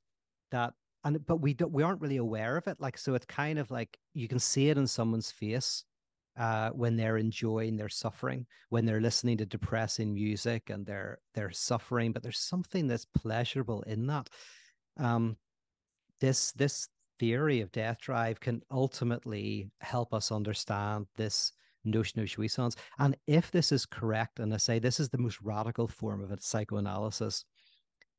[0.51, 0.73] that
[1.05, 2.81] and but we don't we aren't really aware of it.
[2.81, 5.85] Like so it's kind of like you can see it in someone's face
[6.37, 11.53] uh when they're enjoying their suffering, when they're listening to depressing music and they're they're
[11.53, 14.29] suffering, but there's something that's pleasurable in that.
[14.99, 15.37] Um
[16.21, 16.89] this this
[17.19, 21.53] theory of death drive can ultimately help us understand this
[21.85, 22.77] notion of jouissance.
[22.99, 26.43] And if this is correct, and I say this is the most radical form of
[26.43, 27.45] psychoanalysis,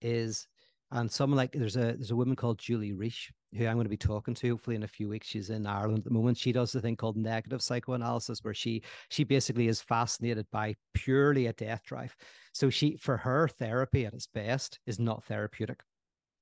[0.01, 0.47] is
[0.91, 3.89] and someone like there's a there's a woman called Julie Reshe who I'm going to
[3.89, 5.27] be talking to hopefully in a few weeks.
[5.27, 6.37] She's in Ireland at the moment.
[6.37, 11.47] She does the thing called negative psychoanalysis, where she she basically is fascinated by purely
[11.47, 12.15] a death drive.
[12.53, 15.81] So she for her therapy at its best is not therapeutic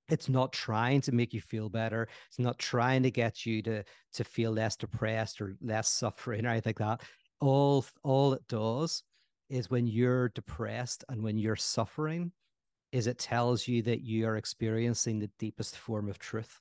[0.10, 3.84] it's not trying to make you feel better it's not trying to get you to
[4.14, 7.02] to feel less depressed or less suffering or anything like that.
[7.42, 9.04] All all it does
[9.50, 12.32] is when you're depressed and when you're suffering
[12.92, 16.60] is it tells you that you are experiencing the deepest form of truth.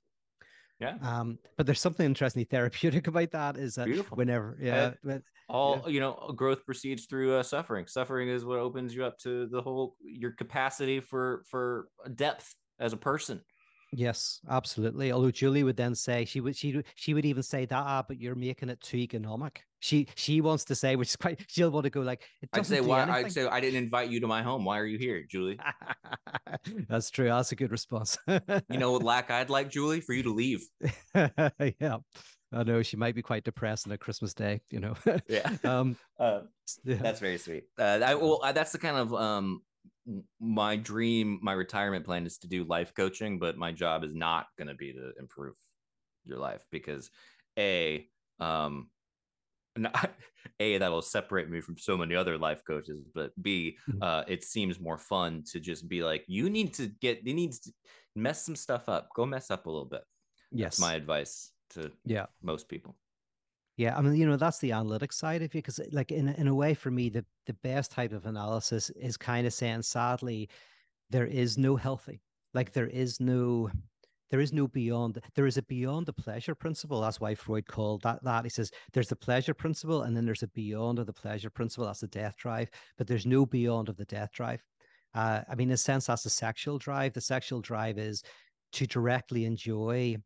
[0.80, 0.96] Yeah.
[1.02, 4.16] Um but there's something interestingly therapeutic about that is that Beautiful.
[4.16, 7.86] whenever yeah but- all you know growth proceeds through uh, suffering.
[7.86, 12.92] Suffering is what opens you up to the whole your capacity for for depth as
[12.92, 13.40] a person
[13.94, 15.12] Yes, absolutely.
[15.12, 18.18] Although Julie would then say she would she she would even say that, ah, but
[18.18, 19.64] you're making it too economic.
[19.80, 22.24] She she wants to say, which is quite she'll want to go like
[22.54, 23.26] I'd say why anything.
[23.26, 24.64] I'd say I didn't invite you to my home.
[24.64, 25.58] Why are you here, Julie?
[26.88, 27.28] That's true.
[27.28, 28.16] That's a good response.
[28.26, 30.62] you know what lack I'd like, Julie, for you to leave.
[31.14, 31.98] yeah.
[32.54, 34.94] I know she might be quite depressed on a Christmas day, you know.
[35.26, 35.50] yeah.
[35.64, 36.40] Um, uh,
[36.84, 36.96] yeah.
[36.96, 37.64] That's very sweet.
[37.78, 39.62] Uh, I, well, that's the kind of um,
[40.40, 44.46] my dream, my retirement plan is to do life coaching, but my job is not
[44.58, 45.54] going to be to improve
[46.24, 47.10] your life because
[47.58, 48.06] a
[48.38, 48.88] um
[49.76, 50.10] not,
[50.60, 54.02] a that'll separate me from so many other life coaches but b mm-hmm.
[54.02, 57.52] uh it seems more fun to just be like you need to get you need
[57.52, 57.72] to
[58.14, 59.08] mess some stuff up.
[59.14, 60.02] Go mess up a little bit.
[60.50, 60.76] Yes.
[60.76, 62.26] That's my advice to yeah.
[62.42, 62.96] most people
[63.76, 66.48] yeah, I mean, you know, that's the analytic side of you because, like, in in
[66.48, 70.48] a way, for me, the the best type of analysis is kind of saying, sadly,
[71.10, 72.22] there is no healthy,
[72.54, 73.70] like, there is no,
[74.30, 75.20] there is no beyond.
[75.34, 77.00] There is a beyond the pleasure principle.
[77.00, 78.44] That's why Freud called that that.
[78.44, 81.86] He says there's the pleasure principle, and then there's a beyond of the pleasure principle.
[81.86, 84.62] That's the death drive, but there's no beyond of the death drive.
[85.14, 87.12] Uh, I mean, in a sense, that's the sexual drive.
[87.12, 88.22] The sexual drive is
[88.72, 90.16] to directly enjoy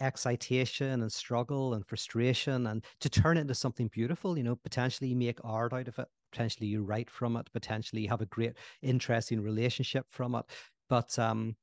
[0.00, 5.08] excitation and struggle and frustration and to turn it into something beautiful you know potentially
[5.08, 8.26] you make art out of it potentially you write from it potentially you have a
[8.26, 10.44] great interesting relationship from it.
[10.88, 11.54] But um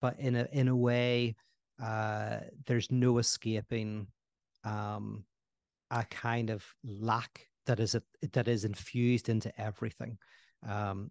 [0.00, 1.36] but in a in a way
[1.82, 4.06] uh there's no escaping
[4.64, 5.24] um
[5.90, 10.16] a kind of lack that is a, that is infused into everything.
[10.66, 11.10] Um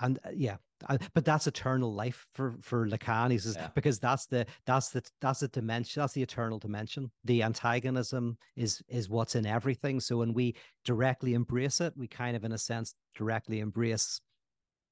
[0.00, 0.56] and uh, yeah
[0.86, 3.30] but that's eternal life for for Lacan.
[3.30, 3.68] He says yeah.
[3.74, 7.10] because that's the that's the that's the dimension that's the eternal dimension.
[7.24, 10.00] The antagonism is is what's in everything.
[10.00, 10.54] So when we
[10.84, 14.20] directly embrace it, we kind of in a sense directly embrace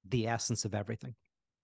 [0.09, 1.15] the essence of everything.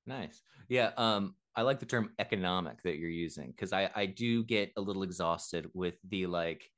[0.07, 0.43] Nice.
[0.69, 0.91] Yeah.
[0.97, 4.81] Um, I like the term economic that you're using because I I do get a
[4.81, 6.71] little exhausted with the like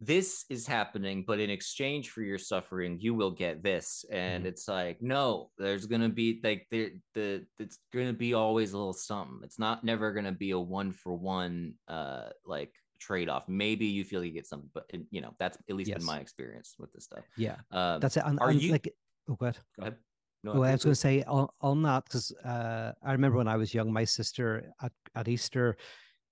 [0.00, 4.04] this is happening but in exchange for your suffering you will get this.
[4.10, 4.48] And mm-hmm.
[4.48, 8.94] it's like no there's gonna be like there the it's gonna be always a little
[8.94, 9.40] something.
[9.42, 13.48] It's not never gonna be a one for one uh like trade-off.
[13.48, 15.98] Maybe you feel you get something but you know that's at least yes.
[15.98, 17.24] been my experience with this stuff.
[17.36, 17.56] Yeah.
[17.70, 18.94] Um, that's it and, are and you like
[19.28, 19.58] oh go ahead.
[19.78, 19.96] Go ahead.
[20.42, 23.46] No, well, I was going to say on, on that because uh, I remember when
[23.46, 25.76] I was young, my sister at, at Easter,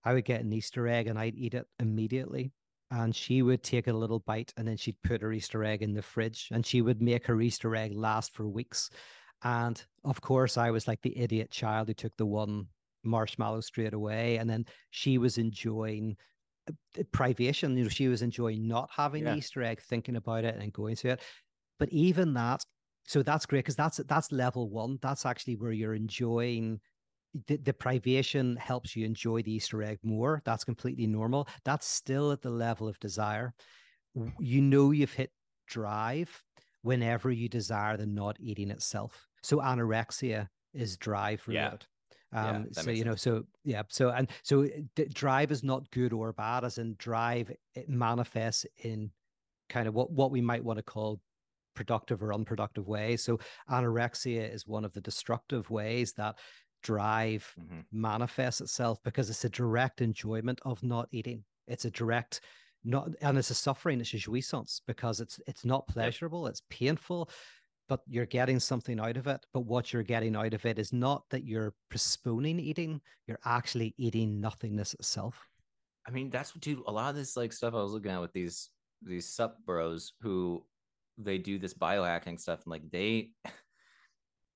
[0.02, 2.52] I would get an Easter egg and I'd eat it immediately
[2.90, 5.92] and she would take a little bite and then she'd put her Easter egg in
[5.92, 8.90] the fridge and she would make her Easter egg last for weeks.
[9.42, 12.66] And of course, I was like the idiot child who took the one
[13.04, 14.38] marshmallow straight away.
[14.38, 16.16] And then she was enjoying
[16.68, 17.76] uh, privation.
[17.76, 19.32] You know, she was enjoying not having yeah.
[19.32, 21.20] the Easter egg, thinking about it and going to it.
[21.78, 22.64] But even that,
[23.04, 24.98] so that's great because that's that's level one.
[25.00, 26.80] That's actually where you're enjoying
[27.46, 30.42] the, the privation helps you enjoy the Easter egg more.
[30.44, 31.48] That's completely normal.
[31.64, 33.54] That's still at the level of desire.
[34.38, 35.30] You know you've hit
[35.66, 36.42] drive
[36.82, 39.28] whenever you desire the not eating itself.
[39.42, 41.86] So anorexia is drive related.
[42.32, 42.48] Yeah.
[42.50, 43.22] Um, yeah, so you know, sense.
[43.22, 47.50] so yeah, so and so d- drive is not good or bad, as in drive
[47.74, 49.10] it manifests in
[49.70, 51.20] kind of what what we might want to call
[51.74, 53.22] productive or unproductive ways.
[53.22, 53.38] So
[53.70, 56.36] anorexia is one of the destructive ways that
[56.82, 57.80] drive mm-hmm.
[57.92, 61.44] manifests itself because it's a direct enjoyment of not eating.
[61.66, 62.40] It's a direct
[62.84, 67.30] not and it's a suffering, it's a jouissance because it's it's not pleasurable, it's painful,
[67.88, 69.44] but you're getting something out of it.
[69.52, 73.94] But what you're getting out of it is not that you're postponing eating, you're actually
[73.98, 75.48] eating nothingness itself.
[76.06, 78.20] I mean, that's what dude, a lot of this like stuff I was looking at
[78.20, 78.70] with these
[79.02, 80.64] these sup bros who
[81.18, 83.30] they do this biohacking stuff and like they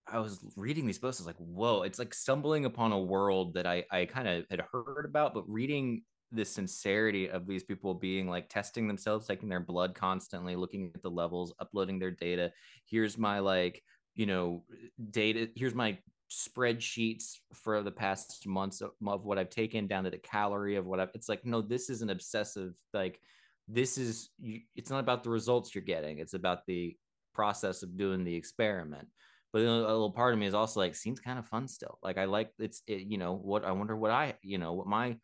[0.06, 3.54] I was reading these posts, I was like, whoa, it's like stumbling upon a world
[3.54, 7.94] that I, I kind of had heard about, but reading the sincerity of these people
[7.94, 12.52] being like testing themselves, taking their blood constantly, looking at the levels, uploading their data.
[12.86, 13.82] Here's my like,
[14.14, 14.64] you know,
[15.10, 15.48] data.
[15.54, 15.98] Here's my
[16.30, 20.86] spreadsheets for the past months of, of what I've taken down to the calorie of
[20.86, 21.10] what I've.
[21.14, 22.72] It's like, no, this is an obsessive.
[22.94, 23.20] Like,
[23.68, 24.30] this is.
[24.40, 26.18] You, it's not about the results you're getting.
[26.18, 26.96] It's about the
[27.34, 29.08] process of doing the experiment
[29.52, 32.18] but a little part of me is also like seems kind of fun still like
[32.18, 35.16] i like it's it, you know what i wonder what i you know what my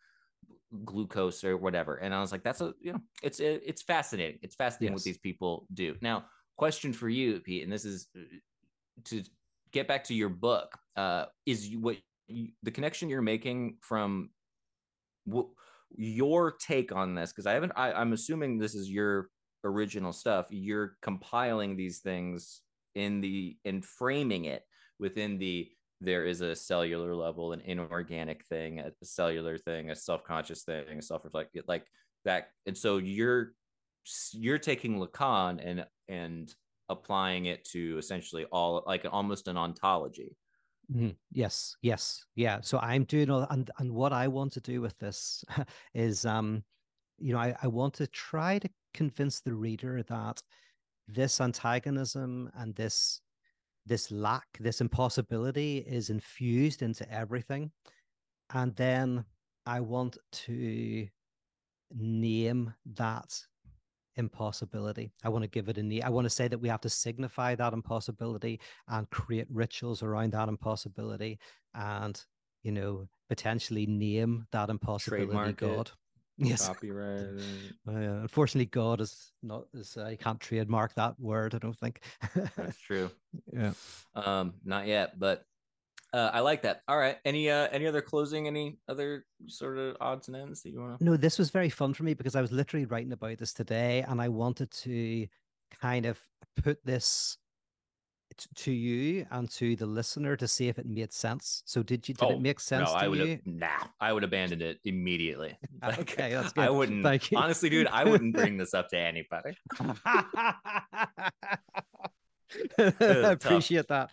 [0.85, 4.39] glucose or whatever and i was like that's a you know it's it, it's fascinating
[4.43, 5.01] it's fascinating yes.
[5.01, 6.25] what these people do now
[6.57, 8.21] question for you pete and this is uh,
[9.05, 9.23] to
[9.73, 14.29] get back to your book uh is what you, the connection you're making from
[15.27, 15.49] w-
[15.97, 19.31] your take on this because i haven't I, i'm assuming this is your
[19.65, 22.61] original stuff you're compiling these things
[22.95, 24.63] in the in framing it
[24.99, 25.71] within the
[26.01, 31.03] there is a cellular level, an inorganic thing, a cellular thing, a self-conscious thing, a
[31.03, 31.87] self-reflective like
[32.25, 32.51] that.
[32.67, 33.53] And so you're
[34.33, 36.55] you're taking Lacan and and
[36.89, 40.37] applying it to essentially all like almost an ontology.
[40.95, 42.61] Mm, yes, yes, yeah.
[42.63, 45.45] So I'm doing all and and what I want to do with this
[45.95, 46.63] is um,
[47.19, 50.43] you know, I, I want to try to convince the reader that
[51.09, 53.21] this antagonism and this
[53.89, 57.71] this lack, this impossibility is infused into everything.
[58.53, 59.25] And then
[59.67, 61.09] I want to
[61.95, 63.35] name that
[64.17, 65.11] impossibility.
[65.25, 66.03] I want to give it a name.
[66.05, 70.33] I want to say that we have to signify that impossibility and create rituals around
[70.33, 71.39] that impossibility
[71.75, 72.23] and,
[72.63, 75.87] you know, potentially name that impossibility Trademark God.
[75.89, 75.93] It.
[76.39, 76.67] Yes.
[76.67, 77.27] Copyright.
[77.89, 81.55] Uh, unfortunately, God is not is uh, you can't trademark that word.
[81.55, 82.03] I don't think.
[82.55, 83.11] That's true.
[83.53, 83.73] Yeah.
[84.15, 85.45] Um, not yet, but
[86.13, 86.83] uh, I like that.
[86.87, 87.17] All right.
[87.25, 88.47] Any uh any other closing?
[88.47, 91.05] Any other sort of odds and ends that you want to?
[91.05, 94.05] No, this was very fun for me because I was literally writing about this today,
[94.07, 95.27] and I wanted to
[95.81, 96.21] kind of
[96.63, 97.39] put this
[98.57, 101.63] to you and to the listener to see if it made sense.
[101.67, 102.89] So did you did oh, it make sense?
[102.89, 103.27] No, I would you?
[103.27, 105.57] have nah, I would abandon it immediately.
[105.83, 106.65] Like, okay, that's good.
[106.65, 107.39] I wouldn't Thank you.
[107.39, 109.57] honestly, dude, I wouldn't bring this up to anybody.
[112.79, 114.11] I appreciate that.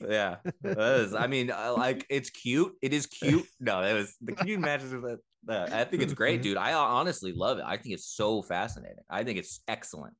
[0.00, 2.74] yeah, is, I mean, like it's cute.
[2.82, 3.46] It is cute.
[3.60, 5.72] No, it was the cute matches with that.
[5.72, 6.50] I think it's great, mm-hmm.
[6.50, 6.56] dude.
[6.58, 7.64] I honestly love it.
[7.66, 9.04] I think it's so fascinating.
[9.08, 10.14] I think it's excellent.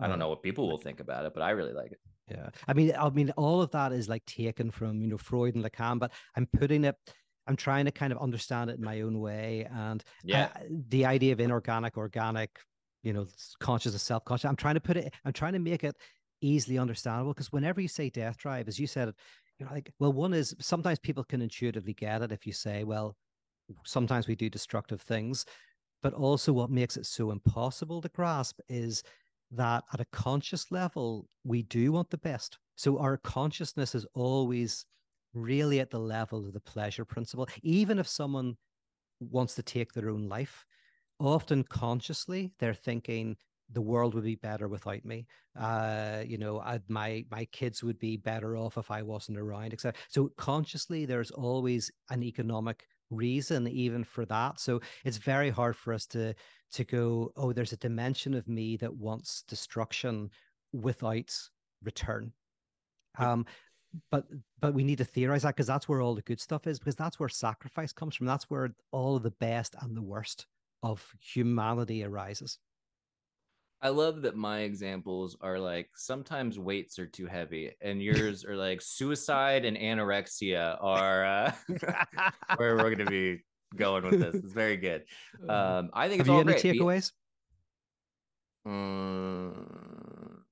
[0.00, 1.98] I don't uh, know what people will think about it, but I really like it.
[2.30, 5.54] Yeah, I mean, I mean, all of that is like taken from you know Freud
[5.54, 6.96] and Lacan, but I'm putting it.
[7.46, 11.04] I'm trying to kind of understand it in my own way, and yeah, I, the
[11.04, 12.58] idea of inorganic, organic,
[13.02, 13.26] you know,
[13.60, 14.48] conscious and self-conscious.
[14.48, 15.12] I'm trying to put it.
[15.26, 15.96] I'm trying to make it
[16.40, 19.12] easily understandable because whenever you say death drive, as you said,
[19.58, 22.84] you know, like, well, one is sometimes people can intuitively get it if you say,
[22.84, 23.16] well,
[23.84, 25.44] sometimes we do destructive things,
[26.02, 29.02] but also what makes it so impossible to grasp is
[29.56, 32.58] that at a conscious level, we do want the best.
[32.76, 34.86] So our consciousness is always
[35.32, 37.48] really at the level of the pleasure principle.
[37.62, 38.56] Even if someone
[39.20, 40.64] wants to take their own life,
[41.20, 43.36] often consciously they're thinking
[43.72, 45.26] the world would be better without me.
[45.58, 49.72] Uh, you know, I'd, my my kids would be better off if I wasn't around,
[49.72, 49.98] etc.
[50.08, 54.60] So consciously, there's always an economic reason even for that.
[54.60, 56.34] So it's very hard for us to
[56.72, 60.30] to go, oh, there's a dimension of me that wants destruction
[60.72, 61.32] without
[61.82, 62.32] return.
[63.18, 63.46] Um,
[64.10, 64.24] but
[64.60, 66.96] but we need to theorize that because that's where all the good stuff is, because
[66.96, 68.26] that's where sacrifice comes from.
[68.26, 70.46] That's where all of the best and the worst
[70.82, 72.58] of humanity arises.
[73.84, 78.56] I love that my examples are like sometimes weights are too heavy, and yours are
[78.56, 81.52] like suicide and anorexia are uh,
[82.56, 83.42] where we're going to be
[83.76, 84.36] going with this.
[84.36, 85.04] It's very good.
[85.50, 86.64] Um, I think Have it's you all any great.
[86.64, 87.12] takeaways?
[88.64, 90.44] Um,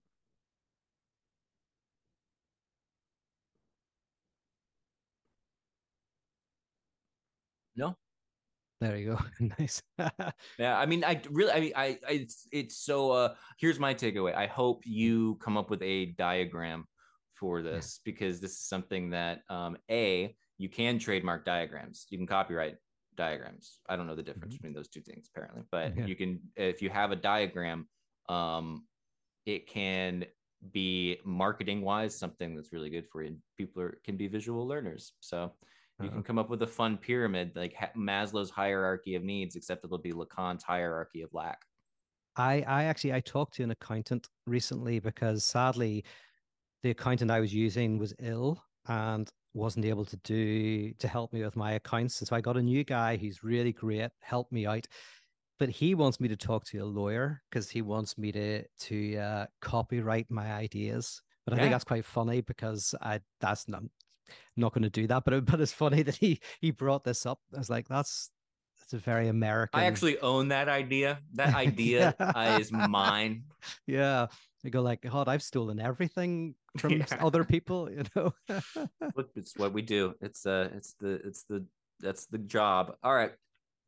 [7.76, 7.97] no.
[8.83, 9.47] There you go.
[9.59, 9.80] nice.
[10.59, 13.12] yeah, I mean, I really, I mean, I, I, it's, it's so.
[13.12, 14.35] uh Here's my takeaway.
[14.35, 16.87] I hope you come up with a diagram
[17.33, 18.12] for this yeah.
[18.12, 22.07] because this is something that, um, a, you can trademark diagrams.
[22.11, 22.76] You can copyright
[23.16, 23.78] diagrams.
[23.89, 24.62] I don't know the difference mm-hmm.
[24.62, 26.07] between those two things apparently, but yeah.
[26.07, 27.87] you can if you have a diagram,
[28.28, 28.85] um,
[29.47, 30.24] it can
[30.72, 33.37] be marketing wise something that's really good for you.
[33.57, 35.53] People are, can be visual learners, so
[36.03, 36.26] you can uh-huh.
[36.26, 40.62] come up with a fun pyramid like Maslow's hierarchy of needs, except it'll be Lacan's
[40.62, 41.62] hierarchy of lack.
[42.36, 46.05] I I actually I talked to an accountant recently because sadly
[46.82, 51.44] the accountant I was using was ill and wasn't able to do to help me
[51.44, 52.20] with my accounts.
[52.20, 54.86] And so I got a new guy who's really great, helped me out.
[55.59, 59.16] But he wants me to talk to a lawyer because he wants me to to
[59.16, 61.22] uh, copyright my ideas.
[61.44, 61.62] But I yeah.
[61.62, 63.82] think that's quite funny because I that's not
[64.57, 65.25] not going to do that.
[65.25, 67.41] But it, but it's funny that he he brought this up.
[67.55, 68.31] I was like, that's
[68.81, 69.81] that's a very American.
[69.81, 71.20] I actually own that idea.
[71.35, 72.59] That idea yeah.
[72.59, 73.45] is mine.
[73.87, 74.27] Yeah,
[74.62, 77.07] they go like, God, I've stolen everything from yeah.
[77.20, 77.91] other people.
[77.91, 78.35] You know,
[79.16, 80.14] look, it's what we do.
[80.20, 81.64] It's uh, it's the it's the
[82.01, 82.97] that's the job.
[83.03, 83.33] All right.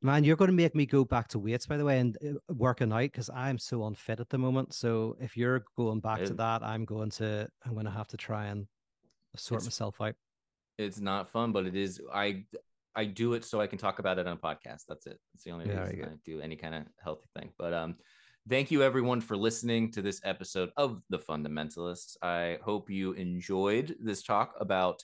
[0.03, 2.35] Man, you're going to make me go back to weights, by the way, and uh,
[2.53, 4.75] working out because I'm so unfit at the moment.
[4.75, 8.09] So if you're going back it, to that, I'm going to I'm going to have
[8.09, 8.67] to try and
[9.37, 10.15] sort myself out
[10.79, 12.01] it's not fun, but it is.
[12.13, 12.45] I
[12.97, 14.83] I do it so I can talk about it on a podcast.
[14.89, 15.19] That's it.
[15.35, 17.51] It's the only yeah, reason I, I do any kind of healthy thing.
[17.59, 17.97] But um,
[18.49, 22.17] thank you everyone for listening to this episode of The Fundamentalists.
[22.23, 25.03] I hope you enjoyed this talk about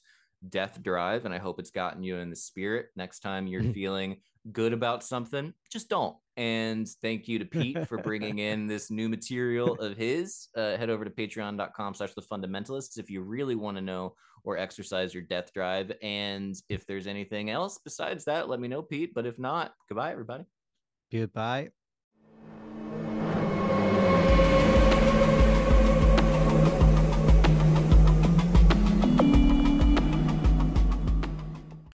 [0.49, 2.87] death drive, and I hope it's gotten you in the spirit.
[2.97, 4.19] Next time you're feeling
[4.53, 6.17] good about something, just don't.
[6.37, 10.49] And thank you to Pete for bringing in this new material of his.
[10.57, 14.15] Uh, head over to patreon.com slash the fundamentalists if you really want to know
[14.45, 15.93] or exercise your death drive.
[16.03, 19.13] And if there's anything else besides that, let me know, Pete.
[19.15, 20.45] But if not, goodbye, everybody.
[21.13, 21.71] Goodbye.